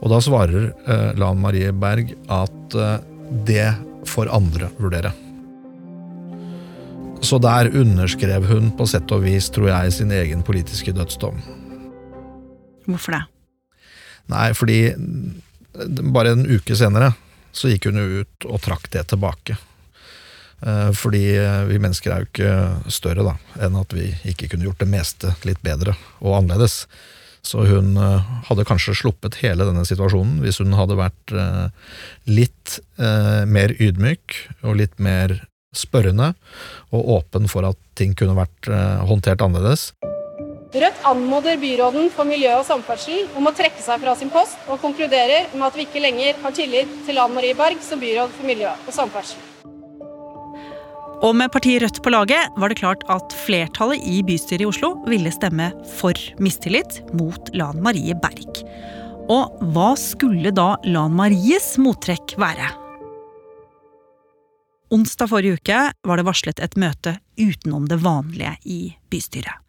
Og 0.04 0.12
da 0.12 0.20
svarer 0.24 0.74
eh, 0.86 1.12
Lan 1.18 1.39
Marie 1.39 1.72
Berg 1.72 2.12
at 2.32 2.75
eh, 2.75 2.98
det 3.48 3.70
får 4.06 4.32
andre 4.36 4.70
vurdere. 4.77 5.13
Så 7.25 7.39
der 7.42 7.72
underskrev 7.74 8.46
hun 8.51 8.70
på 8.77 8.86
sett 8.89 9.10
og 9.15 9.24
vis, 9.24 9.48
tror 9.50 9.72
jeg, 9.72 9.94
sin 9.96 10.12
egen 10.13 10.44
politiske 10.46 10.94
dødsdom. 10.94 11.39
Hvorfor 12.86 13.15
det? 13.15 13.24
Nei, 14.30 14.50
fordi 14.58 14.80
bare 16.13 16.36
en 16.36 16.46
uke 16.50 16.75
senere 16.77 17.13
så 17.56 17.72
gikk 17.72 17.88
hun 17.89 18.01
jo 18.01 18.22
ut 18.22 18.48
og 18.50 18.62
trakk 18.62 18.92
det 18.94 19.08
tilbake. 19.13 19.58
Eh, 20.62 20.91
fordi 20.95 21.25
vi 21.71 21.81
mennesker 21.81 22.13
er 22.13 22.24
jo 22.24 22.31
ikke 22.31 22.93
større 22.93 23.25
da, 23.27 23.35
enn 23.65 23.75
at 23.81 23.97
vi 23.97 24.12
ikke 24.31 24.53
kunne 24.53 24.69
gjort 24.69 24.83
det 24.83 24.91
meste 24.93 25.35
litt 25.47 25.62
bedre 25.65 25.97
og 26.21 26.39
annerledes. 26.39 26.83
Så 27.45 27.65
hun 27.69 27.93
eh, 27.97 28.31
hadde 28.50 28.65
kanskje 28.67 28.95
sluppet 28.97 29.39
hele 29.43 29.67
denne 29.67 29.85
situasjonen 29.88 30.39
hvis 30.43 30.59
hun 30.63 30.74
hadde 30.77 30.97
vært 30.97 31.35
eh, 31.35 31.67
litt 32.31 32.79
eh, 32.97 33.45
mer 33.45 33.75
ydmyk 33.77 34.39
og 34.65 34.79
litt 34.81 34.97
mer 34.97 35.38
spørrende 35.75 36.31
og 36.95 37.13
åpen 37.19 37.50
for 37.51 37.67
at 37.67 37.79
ting 38.00 38.13
kunne 38.15 38.38
vært 38.38 38.69
håndtert 39.09 39.43
annerledes. 39.43 39.89
Rødt 40.75 41.03
anmoder 41.07 41.59
byråden 41.59 42.07
for 42.15 42.27
miljø 42.27 42.53
og 42.55 42.63
samferdsel 42.67 43.27
om 43.35 43.47
å 43.47 43.53
trekke 43.55 43.83
seg 43.83 44.00
fra 44.03 44.15
sin 44.19 44.31
post, 44.31 44.55
og 44.71 44.79
konkluderer 44.83 45.51
med 45.53 45.67
at 45.67 45.75
vi 45.75 45.88
ikke 45.88 46.03
lenger 46.03 46.39
har 46.43 46.55
tillit 46.55 46.95
til 47.07 47.19
Ann 47.19 47.35
Marie 47.35 47.55
Berg 47.59 47.83
som 47.83 48.00
byråd 48.00 48.31
for 48.35 48.47
miljø 48.47 48.71
og 48.71 48.95
samferdsel. 48.95 49.75
Og 51.25 51.34
med 51.34 51.50
partiet 51.50 51.82
Rødt 51.82 52.03
på 52.05 52.12
laget 52.13 52.53
var 52.62 52.70
det 52.70 52.77
klart 52.77 53.01
at 53.10 53.34
flertallet 53.48 54.03
i 54.05 54.20
bystyret 54.25 54.62
i 54.62 54.67
Oslo 54.70 54.91
ville 55.10 55.32
stemme 55.34 55.72
for 55.98 56.13
mistillit 56.38 57.00
mot 57.17 57.50
Lan 57.58 57.79
Marie 57.82 58.13
Berg. 58.22 58.60
Og 59.34 59.55
hva 59.74 59.96
skulle 59.98 60.53
da 60.53 60.75
Lan 60.86 61.15
Maries 61.17 61.72
mottrekk 61.82 62.36
være? 62.38 62.70
Onsdag 64.94 65.32
forrige 65.32 65.58
uke 65.58 65.79
var 66.05 66.22
det 66.22 66.27
varslet 66.27 66.62
et 66.62 66.77
møte 66.77 67.15
utenom 67.41 67.89
det 67.89 67.98
vanlige 68.05 68.53
i 68.70 68.79
bystyret. 69.10 69.63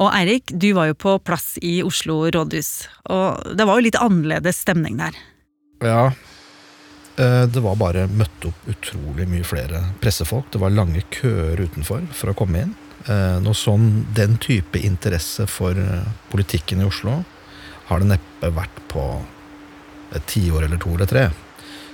Og 0.00 0.08
Eirik, 0.08 0.56
du 0.56 0.70
var 0.74 0.88
jo 0.88 0.96
på 0.98 1.18
plass 1.20 1.58
i 1.60 1.82
Oslo 1.84 2.24
rådhus, 2.32 2.88
og 3.12 3.52
det 3.54 3.68
var 3.68 3.76
jo 3.76 3.84
litt 3.90 4.00
annerledes 4.00 4.64
stemning 4.64 4.96
der. 4.98 5.20
Ja, 5.84 6.08
det 7.14 7.60
var 7.62 7.76
bare 7.78 8.08
møtt 8.10 8.46
opp 8.48 8.64
utrolig 8.66 9.28
mye 9.30 9.46
flere 9.46 9.84
pressefolk. 10.02 10.48
Det 10.50 10.58
var 10.58 10.74
lange 10.74 11.04
køer 11.14 11.60
utenfor 11.62 12.02
for 12.10 12.32
å 12.32 12.34
komme 12.38 12.64
inn. 12.64 12.72
Eh, 13.04 13.38
noe 13.44 13.56
sånn, 13.56 14.06
Den 14.16 14.38
type 14.40 14.80
interesse 14.80 15.46
for 15.50 15.76
eh, 15.76 16.04
politikken 16.32 16.80
i 16.80 16.88
Oslo 16.88 17.18
har 17.90 18.00
det 18.00 18.14
neppe 18.14 18.48
vært 18.56 18.78
på 18.88 19.02
et 20.16 20.24
tiår 20.30 20.64
eller 20.64 20.80
to 20.80 20.94
eller 20.94 21.10
tre. 21.10 21.26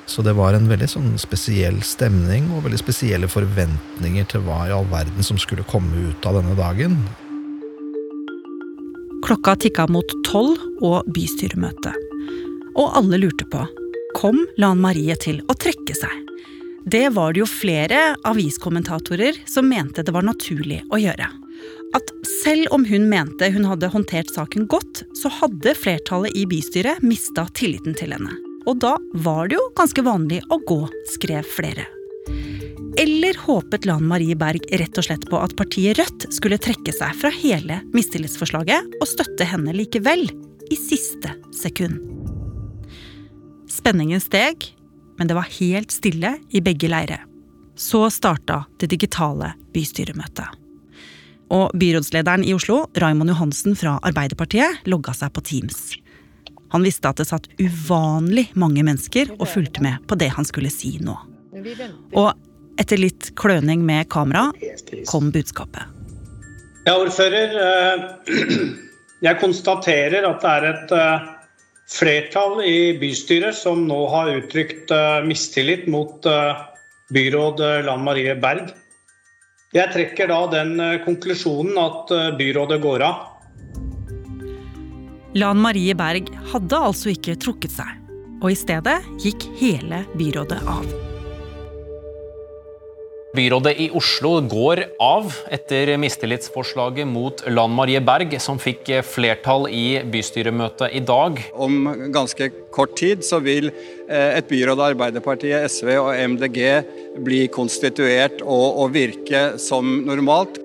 Så 0.07 0.23
det 0.23 0.37
var 0.39 0.55
en 0.55 0.69
veldig 0.71 0.87
sånn 0.91 1.11
spesiell 1.19 1.81
stemning 1.87 2.49
og 2.55 2.65
veldig 2.67 2.79
spesielle 2.79 3.31
forventninger 3.31 4.27
til 4.31 4.45
hva 4.47 4.62
i 4.69 4.75
all 4.75 4.87
verden 4.91 5.27
som 5.27 5.39
skulle 5.39 5.67
komme 5.67 6.11
ut 6.11 6.27
av 6.27 6.39
denne 6.39 6.55
dagen. 6.59 6.97
Klokka 9.27 9.57
tikka 9.67 9.87
mot 9.91 10.15
tolv 10.27 10.62
og 10.87 11.11
bystyremøte. 11.15 11.95
Og 12.79 12.97
alle 12.99 13.19
lurte 13.23 13.47
på 13.50 13.67
kom 14.21 14.43
Lan 14.61 14.81
Marie 14.83 15.15
til 15.17 15.41
å 15.49 15.57
trekke 15.57 15.95
seg. 15.97 16.12
Det 16.91 17.07
var 17.15 17.33
det 17.33 17.43
jo 17.43 17.49
flere 17.49 18.15
aviskommentatorer 18.29 19.39
som 19.49 19.69
mente 19.69 20.05
det 20.05 20.12
var 20.12 20.27
naturlig 20.27 20.83
å 20.93 21.00
gjøre. 21.00 21.29
At 21.97 22.12
selv 22.29 22.69
om 22.75 22.85
hun 22.89 23.09
mente 23.11 23.49
hun 23.53 23.67
hadde 23.69 23.91
håndtert 23.93 24.33
saken 24.33 24.67
godt, 24.71 25.03
så 25.17 25.33
hadde 25.41 25.75
flertallet 25.77 26.37
i 26.37 26.45
bystyret 26.49 27.00
mista 27.05 27.47
tilliten 27.57 27.97
til 27.97 28.12
henne. 28.17 28.37
Og 28.69 28.81
da 28.85 28.95
var 29.25 29.49
det 29.49 29.57
jo 29.57 29.65
ganske 29.79 30.05
vanlig 30.05 30.43
å 30.53 30.61
gå, 30.69 30.83
skrev 31.17 31.49
flere. 31.57 31.89
Eller 33.00 33.39
håpet 33.47 33.87
Lan 33.89 34.05
Marie 34.09 34.37
Berg 34.37 34.67
rett 34.77 35.00
og 35.00 35.07
slett 35.07 35.25
på 35.31 35.41
at 35.41 35.57
partiet 35.57 35.97
Rødt 36.00 36.29
skulle 36.35 36.61
trekke 36.61 36.93
seg 36.93 37.17
fra 37.17 37.33
hele 37.41 37.81
mistillitsforslaget 37.97 39.00
og 39.00 39.09
støtte 39.09 39.49
henne 39.49 39.77
likevel, 39.77 40.29
i 40.71 40.77
siste 40.79 41.33
sekund? 41.57 42.20
Spenningen 43.80 44.20
steg, 44.20 44.66
men 45.18 45.28
det 45.28 45.34
var 45.34 45.49
helt 45.56 45.92
stille 45.92 46.34
i 46.52 46.60
begge 46.60 46.88
leire. 46.92 47.22
Så 47.76 48.10
starta 48.12 48.64
det 48.80 48.90
digitale 48.92 49.54
bystyremøtet. 49.72 50.58
Og 51.50 51.72
byrådslederen 51.80 52.44
i 52.44 52.52
Oslo, 52.54 52.82
Raymond 53.00 53.32
Johansen 53.32 53.78
fra 53.78 53.96
Arbeiderpartiet, 54.04 54.84
logga 54.84 55.14
seg 55.16 55.32
på 55.32 55.42
Teams. 55.49 55.80
Han 56.75 56.84
visste 56.84 57.08
at 57.08 57.22
det 57.22 57.26
satt 57.30 57.49
uvanlig 57.58 58.50
mange 58.60 58.84
mennesker 58.87 59.32
og 59.38 59.49
fulgte 59.49 59.82
med 59.82 60.04
på 60.06 60.18
det 60.20 60.28
han 60.37 60.46
skulle 60.46 60.70
si 60.70 60.99
nå. 61.00 61.16
Og 62.20 62.30
etter 62.80 63.00
litt 63.00 63.32
kløning 63.40 63.82
med 63.87 64.10
kamera 64.12 64.50
kom 65.08 65.32
budskapet. 65.32 65.88
Ja, 66.84 67.00
ordfører. 67.00 67.56
Eh, 67.64 68.06
jeg 69.26 69.40
konstaterer 69.40 70.28
at 70.28 70.44
det 70.44 70.54
er 70.54 70.68
et 70.75 70.99
eh, 71.00 71.28
flertall 71.90 72.61
i 72.64 72.92
bystyret 73.00 73.56
som 73.59 73.82
nå 73.88 73.99
har 74.12 74.30
uttrykt 74.37 74.92
eh, 74.94 75.18
mistillit 75.26 75.88
mot 75.90 76.26
byråd 77.11 77.61
Lan 77.87 78.04
Marie 78.06 78.37
Berg. 78.38 78.70
Jeg 79.75 79.90
trekker 79.94 80.30
da 80.30 80.40
den 80.50 80.78
konklusjonen 81.04 81.78
at 81.78 82.11
byrådet 82.38 82.80
går 82.82 83.04
av. 83.06 83.26
Lan 85.38 85.59
Marie 85.62 85.94
Berg 85.99 86.30
hadde 86.54 86.82
altså 86.90 87.12
ikke 87.12 87.38
trukket 87.38 87.75
seg, 87.75 87.92
og 88.42 88.50
i 88.50 88.59
stedet 88.59 88.99
gikk 89.23 89.47
hele 89.62 90.04
byrådet 90.18 90.62
av. 90.66 91.10
Byrådet 93.30 93.76
i 93.78 93.84
Oslo 93.94 94.32
går 94.42 94.80
av 94.99 95.28
etter 95.54 95.92
mistillitsforslaget 96.02 97.06
mot 97.06 97.44
Lan 97.46 97.70
Marie 97.70 98.00
Berg, 98.02 98.32
som 98.42 98.58
fikk 98.58 98.88
flertall 99.06 99.68
i 99.70 100.00
bystyremøtet 100.10 100.96
i 100.99 101.02
dag. 101.06 101.38
Om 101.54 102.10
ganske 102.10 102.49
kort 102.75 102.96
tid 102.99 103.22
så 103.22 103.38
vil 103.44 103.70
eh, 103.70 104.34
et 104.40 104.50
byråd 104.50 104.82
av 104.82 104.96
Arbeiderpartiet, 104.96 105.70
SV 105.70 105.92
og 106.00 106.10
MDG 106.34 106.58
bli 107.22 107.44
konstituert 107.54 108.42
og, 108.42 108.82
og 108.82 108.99
virke 108.99 109.44
som 109.62 110.00
normalt. 110.08 110.58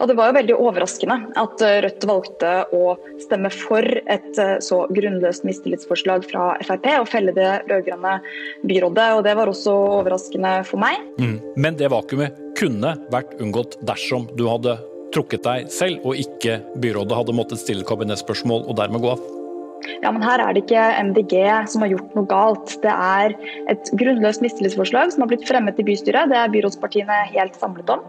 Og 0.00 0.08
Det 0.08 0.16
var 0.18 0.30
jo 0.30 0.36
veldig 0.38 0.56
overraskende 0.58 1.18
at 1.40 1.64
eh, 1.64 1.80
Rødt 1.84 2.06
valgte 2.08 2.52
å 2.74 2.94
stemme 3.22 3.50
for 3.52 3.84
et 3.84 4.40
eh, 4.40 4.56
så 4.64 4.84
grunnløst 4.94 5.46
mistillitsforslag 5.48 6.26
fra 6.30 6.52
Frp 6.64 6.88
og 7.00 7.10
felle 7.10 7.34
det 7.36 7.50
rød-grønne 7.70 8.16
byrådet. 8.68 9.08
og 9.18 9.22
Det 9.26 9.36
var 9.38 9.50
også 9.50 9.76
overraskende 10.00 10.56
for 10.68 10.82
meg. 10.82 11.00
Mm. 11.20 11.38
Men 11.56 11.78
det 11.80 11.92
vakuumet 11.92 12.40
kunne 12.58 12.96
vært 13.12 13.38
unngått 13.42 13.78
dersom 13.86 14.28
du 14.38 14.46
hadde 14.50 14.78
trukket 15.14 15.46
deg 15.46 15.70
selv, 15.70 16.02
og 16.02 16.18
ikke 16.18 16.58
byrådet 16.82 17.18
hadde 17.20 17.36
måttet 17.36 17.62
stille 17.62 17.86
kabinettsspørsmål 17.86 18.66
og 18.66 18.78
dermed 18.80 19.04
gå 19.04 19.14
av? 19.14 19.43
Ja, 20.02 20.12
men 20.12 20.22
Her 20.24 20.42
er 20.42 20.54
det 20.54 20.64
ikke 20.64 20.84
MDG 21.10 21.34
som 21.70 21.84
har 21.84 21.92
gjort 21.92 22.14
noe 22.16 22.28
galt. 22.30 22.74
Det 22.82 22.92
er 22.92 23.34
et 23.72 23.90
grunnløst 24.00 24.44
mistillitsforslag 24.44 25.12
som 25.14 25.24
har 25.24 25.32
blitt 25.32 25.46
fremmet 25.48 25.80
i 25.80 25.86
bystyret. 25.86 26.30
Det 26.32 26.38
er 26.40 26.52
byrådspartiene 26.52 27.20
helt 27.32 27.58
samlet 27.60 27.94
om. 27.96 28.04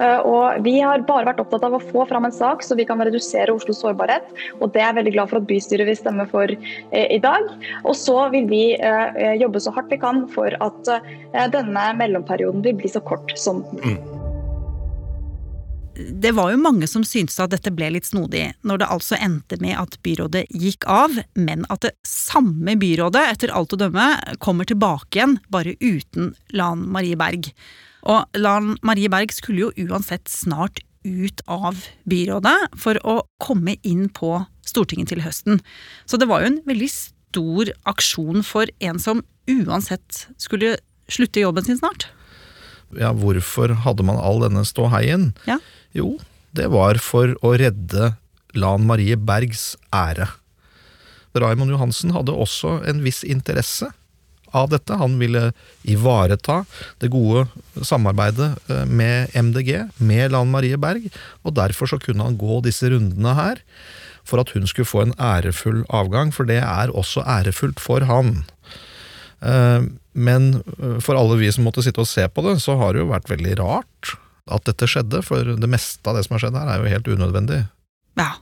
Eh, 0.00 0.20
og 0.26 0.62
Vi 0.66 0.78
har 0.80 1.04
bare 1.08 1.30
vært 1.30 1.42
opptatt 1.42 1.66
av 1.66 1.76
å 1.78 1.82
få 1.82 2.06
fram 2.10 2.28
en 2.28 2.36
sak 2.36 2.64
så 2.66 2.76
vi 2.78 2.86
kan 2.88 3.00
redusere 3.00 3.54
Oslos 3.54 3.82
sårbarhet. 3.82 4.26
og 4.60 4.72
Det 4.72 4.82
er 4.82 4.90
jeg 4.90 5.00
veldig 5.00 5.16
glad 5.18 5.32
for 5.32 5.40
at 5.40 5.48
bystyret 5.50 5.88
vil 5.88 5.98
stemme 5.98 6.28
for 6.30 6.50
eh, 6.50 7.06
i 7.10 7.20
dag. 7.22 7.50
Og 7.84 7.94
så 7.96 8.18
vil 8.34 8.48
vi 8.50 8.64
eh, 8.76 9.34
jobbe 9.40 9.62
så 9.62 9.74
hardt 9.74 9.90
vi 9.90 10.00
kan 10.00 10.26
for 10.30 10.54
at 10.60 10.94
denne 11.54 11.84
mellomperioden 11.98 12.64
vil 12.64 12.78
bli 12.78 12.90
så 12.90 13.02
kort 13.04 13.32
som 13.38 13.64
mulig. 13.74 13.98
Mm 13.98 14.19
det 16.08 16.32
var 16.36 16.50
jo 16.52 16.60
mange 16.60 16.88
som 16.90 17.04
syntes 17.06 17.38
at 17.42 17.52
dette 17.52 17.72
ble 17.74 17.90
litt 17.94 18.08
snodig, 18.08 18.50
når 18.66 18.82
det 18.82 18.90
altså 18.94 19.18
endte 19.20 19.58
med 19.62 19.76
at 19.78 19.96
byrådet 20.04 20.44
gikk 20.50 20.86
av, 20.90 21.16
men 21.38 21.64
at 21.72 21.84
det 21.86 21.92
samme 22.08 22.76
byrådet, 22.80 23.22
etter 23.34 23.54
alt 23.54 23.74
å 23.76 23.80
dømme, 23.80 24.06
kommer 24.42 24.68
tilbake 24.68 25.18
igjen, 25.18 25.38
bare 25.52 25.76
uten 25.80 26.34
Lan 26.56 26.86
Marie 26.92 27.18
Berg. 27.20 27.50
Og 28.08 28.40
Lan 28.40 28.76
Marie 28.86 29.10
Berg 29.12 29.34
skulle 29.36 29.68
jo 29.68 29.88
uansett 29.90 30.30
snart 30.30 30.82
ut 31.04 31.40
av 31.48 31.78
byrådet 32.08 32.56
for 32.80 33.00
å 33.08 33.20
komme 33.40 33.76
inn 33.82 34.08
på 34.12 34.38
Stortinget 34.68 35.10
til 35.10 35.24
høsten. 35.24 35.58
Så 36.06 36.20
det 36.20 36.28
var 36.30 36.44
jo 36.44 36.52
en 36.52 36.60
veldig 36.68 36.88
stor 36.92 37.72
aksjon 37.90 38.44
for 38.46 38.70
en 38.84 39.00
som 39.02 39.24
uansett 39.50 40.26
skulle 40.38 40.76
slutte 41.10 41.42
jobben 41.42 41.66
sin 41.66 41.80
snart. 41.80 42.06
Ja, 42.98 43.12
hvorfor 43.14 43.72
hadde 43.84 44.04
man 44.06 44.18
all 44.18 44.42
denne 44.42 44.64
ståheien? 44.66 45.30
Ja. 45.46 45.60
Jo, 45.96 46.18
det 46.54 46.68
var 46.70 47.00
for 47.02 47.34
å 47.46 47.54
redde 47.58 48.14
Lan 48.58 48.86
Marie 48.86 49.16
Bergs 49.18 49.74
ære. 49.94 50.28
Raymond 51.34 51.70
Johansen 51.70 52.14
hadde 52.14 52.34
også 52.34 52.80
en 52.90 53.02
viss 53.04 53.22
interesse 53.22 53.90
av 54.50 54.70
dette. 54.72 54.96
Han 54.98 55.18
ville 55.20 55.52
ivareta 55.86 56.64
det 57.02 57.12
gode 57.12 57.46
samarbeidet 57.86 58.52
eh, 58.70 58.86
med 58.86 59.34
MDG, 59.34 59.72
med 60.02 60.34
Lan 60.34 60.50
Marie 60.50 60.78
Berg, 60.80 61.06
og 61.46 61.54
derfor 61.58 61.90
så 61.90 62.00
kunne 62.02 62.26
han 62.26 62.38
gå 62.40 62.60
disse 62.66 62.90
rundene 62.90 63.36
her 63.38 63.62
for 64.26 64.42
at 64.42 64.50
hun 64.54 64.66
skulle 64.68 64.90
få 64.90 65.04
en 65.06 65.14
ærefull 65.16 65.84
avgang, 65.88 66.34
for 66.34 66.46
det 66.46 66.60
er 66.62 66.92
også 66.94 67.24
ærefullt 67.24 67.80
for 67.82 68.04
han. 68.10 68.42
Eh, 69.40 69.86
men 70.18 70.50
eh, 70.78 70.98
for 71.02 71.18
alle 71.18 71.38
vi 71.40 71.52
som 71.54 71.66
måtte 71.66 71.86
sitte 71.86 72.02
og 72.02 72.10
se 72.10 72.26
på 72.26 72.44
det, 72.46 72.58
så 72.62 72.78
har 72.80 72.94
det 72.94 73.04
jo 73.04 73.12
vært 73.14 73.30
veldig 73.30 73.56
rart 73.62 74.16
at 74.52 74.66
dette 74.68 74.88
skjedde, 74.90 75.22
for 75.26 75.54
det 75.56 75.70
meste 75.70 76.04
av 76.10 76.18
det 76.18 76.26
som 76.26 76.36
har 76.36 76.44
skjedd 76.44 76.58
her, 76.58 76.72
er 76.72 76.82
jo 76.82 76.92
helt 76.94 77.10
unødvendig. 77.14 77.62
Ja, 78.20 78.32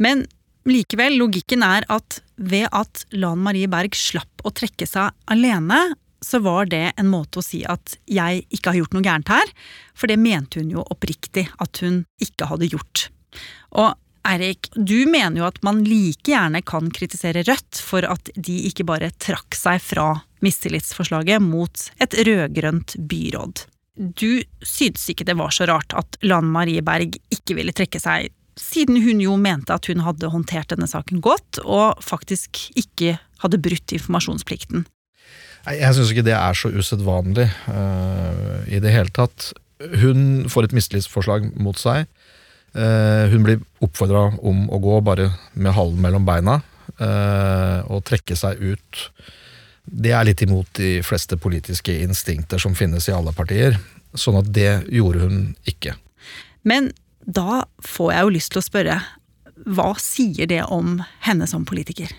men 0.00 0.24
likevel, 0.68 1.18
logikken 1.20 1.64
er 1.66 1.86
at 1.92 2.20
ved 2.36 2.68
at 2.74 3.04
Lan 3.14 3.42
Marie 3.44 3.70
Berg 3.70 3.96
slapp 3.98 4.44
å 4.44 4.52
trekke 4.54 4.88
seg 4.88 5.12
alene, 5.30 5.94
så 6.24 6.40
var 6.40 6.70
det 6.72 6.94
en 6.96 7.10
måte 7.12 7.40
å 7.40 7.44
si 7.44 7.60
at 7.68 7.98
jeg 8.08 8.46
ikke 8.48 8.72
har 8.72 8.80
gjort 8.80 8.94
noe 8.96 9.04
gærent 9.04 9.32
her, 9.32 9.50
for 9.92 10.08
det 10.10 10.16
mente 10.20 10.62
hun 10.62 10.72
jo 10.72 10.86
oppriktig 10.88 11.44
at 11.60 11.82
hun 11.84 12.02
ikke 12.24 12.48
hadde 12.48 12.70
gjort. 12.72 13.08
Og 13.76 13.92
Eirik, 14.24 14.70
du 14.72 15.04
mener 15.04 15.42
jo 15.42 15.44
at 15.50 15.60
man 15.66 15.82
like 15.84 16.30
gjerne 16.32 16.62
kan 16.64 16.88
kritisere 16.96 17.42
Rødt 17.44 17.76
for 17.84 18.06
at 18.08 18.30
de 18.32 18.62
ikke 18.70 18.86
bare 18.88 19.12
trakk 19.20 19.52
seg 19.58 19.82
fra 19.84 20.14
mistillitsforslaget 20.44 21.44
mot 21.44 21.84
et 22.00 22.16
rød-grønt 22.24 22.96
byråd. 23.10 23.66
Du 23.94 24.42
syntes 24.66 25.06
ikke 25.10 25.26
det 25.26 25.36
var 25.38 25.52
så 25.54 25.68
rart 25.70 25.94
at 25.94 26.18
Lan 26.26 26.48
Marie 26.50 26.82
Berg 26.82 27.14
ikke 27.34 27.54
ville 27.58 27.74
trekke 27.76 28.00
seg, 28.02 28.32
siden 28.58 28.98
hun 29.02 29.20
jo 29.22 29.36
mente 29.38 29.74
at 29.74 29.86
hun 29.90 30.02
hadde 30.02 30.30
håndtert 30.30 30.72
denne 30.74 30.88
saken 30.90 31.22
godt, 31.22 31.60
og 31.62 32.02
faktisk 32.02 32.58
ikke 32.78 33.16
hadde 33.42 33.62
brutt 33.62 33.94
informasjonsplikten. 33.94 34.86
Nei, 35.64 35.76
Jeg 35.80 35.96
syns 35.96 36.10
ikke 36.12 36.26
det 36.26 36.36
er 36.36 36.58
så 36.58 36.70
usedvanlig 36.74 37.48
uh, 37.70 38.66
i 38.66 38.82
det 38.82 38.92
hele 38.92 39.14
tatt. 39.14 39.52
Hun 40.02 40.44
får 40.50 40.68
et 40.68 40.76
mistillitsforslag 40.76 41.48
mot 41.62 41.78
seg. 41.78 42.08
Uh, 42.74 43.30
hun 43.30 43.46
blir 43.46 43.62
oppfordra 43.84 44.26
om 44.42 44.66
å 44.74 44.80
gå 44.82 44.98
bare 45.06 45.30
med 45.54 45.74
halen 45.76 46.02
mellom 46.02 46.26
beina 46.26 46.58
uh, 46.98 47.80
og 47.86 48.02
trekke 48.10 48.34
seg 48.38 48.58
ut 48.58 49.04
det 49.84 50.14
er 50.16 50.24
litt 50.26 50.42
imot 50.44 50.70
de 50.78 50.98
fleste 51.04 51.36
politiske 51.40 51.94
instinkter 52.04 52.60
som 52.62 52.76
finnes 52.76 53.08
i 53.08 53.14
alle 53.14 53.34
partier. 53.36 53.76
Sånn 54.14 54.38
at 54.40 54.48
det 54.54 54.84
gjorde 54.94 55.24
hun 55.26 55.40
ikke. 55.68 55.96
Men 56.64 56.92
da 57.24 57.64
får 57.84 58.12
jeg 58.12 58.24
jo 58.24 58.34
lyst 58.36 58.52
til 58.54 58.60
å 58.60 58.68
spørre, 58.68 59.00
hva 59.64 59.90
sier 60.00 60.48
det 60.50 60.62
om 60.72 60.98
henne 61.24 61.48
som 61.50 61.66
politiker? 61.68 62.10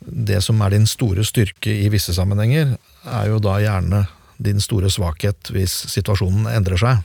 Det 0.00 0.40
som 0.44 0.60
er 0.64 0.72
din 0.72 0.88
store 0.88 1.24
styrke 1.28 1.72
i 1.84 1.90
visse 1.92 2.14
sammenhenger, 2.16 2.74
er 3.04 3.28
jo 3.28 3.40
da 3.42 3.58
gjerne 3.60 4.06
din 4.40 4.60
store 4.62 4.88
svakhet 4.92 5.52
hvis 5.52 5.74
situasjonen 5.92 6.48
endrer 6.50 6.80
seg. 6.80 7.02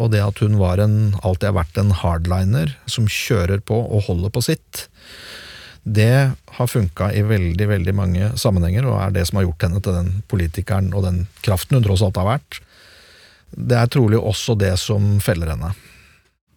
Og 0.00 0.12
det 0.12 0.22
at 0.24 0.40
hun 0.44 0.58
var 0.60 0.80
en, 0.80 1.14
alltid 1.24 1.50
har 1.50 1.58
vært 1.58 1.80
en 1.80 1.92
hardliner 2.00 2.74
som 2.88 3.08
kjører 3.08 3.62
på 3.64 3.76
og 3.76 4.08
holder 4.08 4.32
på 4.32 4.44
sitt, 4.44 4.86
Det 5.86 6.32
har 6.58 6.66
funka 6.66 7.12
i 7.14 7.22
veldig 7.22 7.66
veldig 7.70 7.92
mange 7.94 8.30
sammenhenger, 8.34 8.88
og 8.90 8.98
er 8.98 9.12
det 9.14 9.26
som 9.28 9.38
har 9.38 9.46
gjort 9.46 9.66
henne 9.68 9.82
til 9.84 9.94
den 9.94 10.08
politikeren 10.26 10.88
og 10.90 11.04
den 11.06 11.20
kraften 11.46 11.78
hun 11.78 11.84
tross 11.84 12.02
alt 12.02 12.18
har 12.18 12.26
vært. 12.26 12.58
Det 13.54 13.76
er 13.78 13.92
trolig 13.94 14.18
også 14.18 14.56
det 14.58 14.72
som 14.82 15.20
feller 15.22 15.52
henne. 15.54 15.70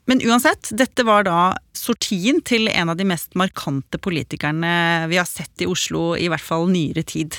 Men 0.10 0.24
uansett, 0.26 0.72
dette 0.74 1.06
var 1.06 1.28
da 1.28 1.42
sortien 1.78 2.40
til 2.42 2.66
en 2.72 2.90
av 2.90 2.98
de 2.98 3.06
mest 3.06 3.38
markante 3.38 4.00
politikerne 4.02 4.72
vi 5.12 5.20
har 5.22 5.30
sett 5.30 5.62
i 5.62 5.68
Oslo 5.70 6.16
i 6.18 6.26
hvert 6.32 6.42
fall 6.42 6.66
nyere 6.72 7.06
tid. 7.06 7.38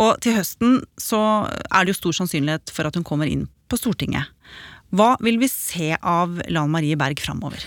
Og 0.00 0.16
til 0.24 0.38
høsten 0.38 0.78
så 0.96 1.20
er 1.68 1.84
det 1.84 1.92
jo 1.92 1.98
stor 1.98 2.16
sannsynlighet 2.22 2.72
for 2.72 2.88
at 2.88 2.96
hun 2.96 3.04
kommer 3.04 3.28
inn 3.28 3.44
på 3.68 3.76
Stortinget. 3.76 4.32
Hva 4.96 5.12
vil 5.20 5.36
vi 5.42 5.52
se 5.52 5.92
av 6.00 6.40
Lan 6.48 6.72
Marie 6.72 6.96
Berg 6.96 7.20
framover? 7.20 7.60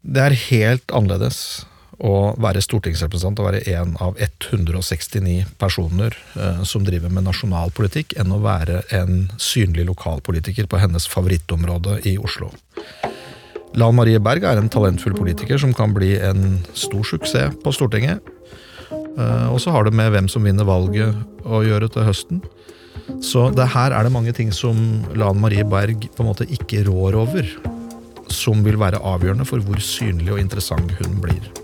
Det 0.00 0.24
er 0.24 0.40
helt 0.48 0.96
annerledes 0.96 1.66
å 2.02 2.34
være 2.40 2.62
stortingsrepresentant 2.64 3.40
og 3.40 3.48
være 3.48 3.62
en 3.74 3.94
av 4.02 4.18
169 4.18 5.44
personer 5.60 6.16
eh, 6.34 6.62
som 6.66 6.86
driver 6.86 7.12
med 7.12 7.26
nasjonalpolitikk, 7.28 8.16
enn 8.18 8.34
å 8.34 8.42
være 8.42 8.82
en 8.96 9.28
synlig 9.38 9.86
lokalpolitiker 9.90 10.68
på 10.70 10.80
hennes 10.82 11.06
favorittområde 11.10 12.00
i 12.10 12.16
Oslo. 12.18 12.50
Lan 13.74 13.96
Marie 13.98 14.20
Berg 14.22 14.46
er 14.46 14.60
en 14.60 14.70
talentfull 14.70 15.16
politiker 15.18 15.58
som 15.58 15.74
kan 15.74 15.94
bli 15.94 16.14
en 16.22 16.60
stor 16.78 17.02
suksess 17.06 17.56
på 17.62 17.72
Stortinget. 17.74 18.22
Eh, 18.90 19.48
og 19.50 19.60
så 19.62 19.74
har 19.74 19.86
det 19.86 19.94
med 19.94 20.12
hvem 20.14 20.30
som 20.30 20.46
vinner 20.46 20.66
valget 20.66 21.14
å 21.46 21.62
gjøre 21.66 21.90
til 21.94 22.06
høsten. 22.06 22.44
Så 23.24 23.48
det 23.54 23.66
her 23.74 23.92
er 23.92 24.06
det 24.06 24.14
mange 24.14 24.32
ting 24.36 24.52
som 24.54 24.78
Lan 25.18 25.40
Marie 25.42 25.66
Berg 25.66 26.08
på 26.14 26.24
en 26.24 26.30
måte 26.30 26.48
ikke 26.48 26.84
rår 26.88 27.18
over, 27.18 27.50
som 28.32 28.64
vil 28.64 28.78
være 28.80 29.02
avgjørende 29.04 29.46
for 29.48 29.62
hvor 29.62 29.82
synlig 29.82 30.32
og 30.34 30.40
interessant 30.40 30.94
hun 31.02 31.20
blir. 31.22 31.63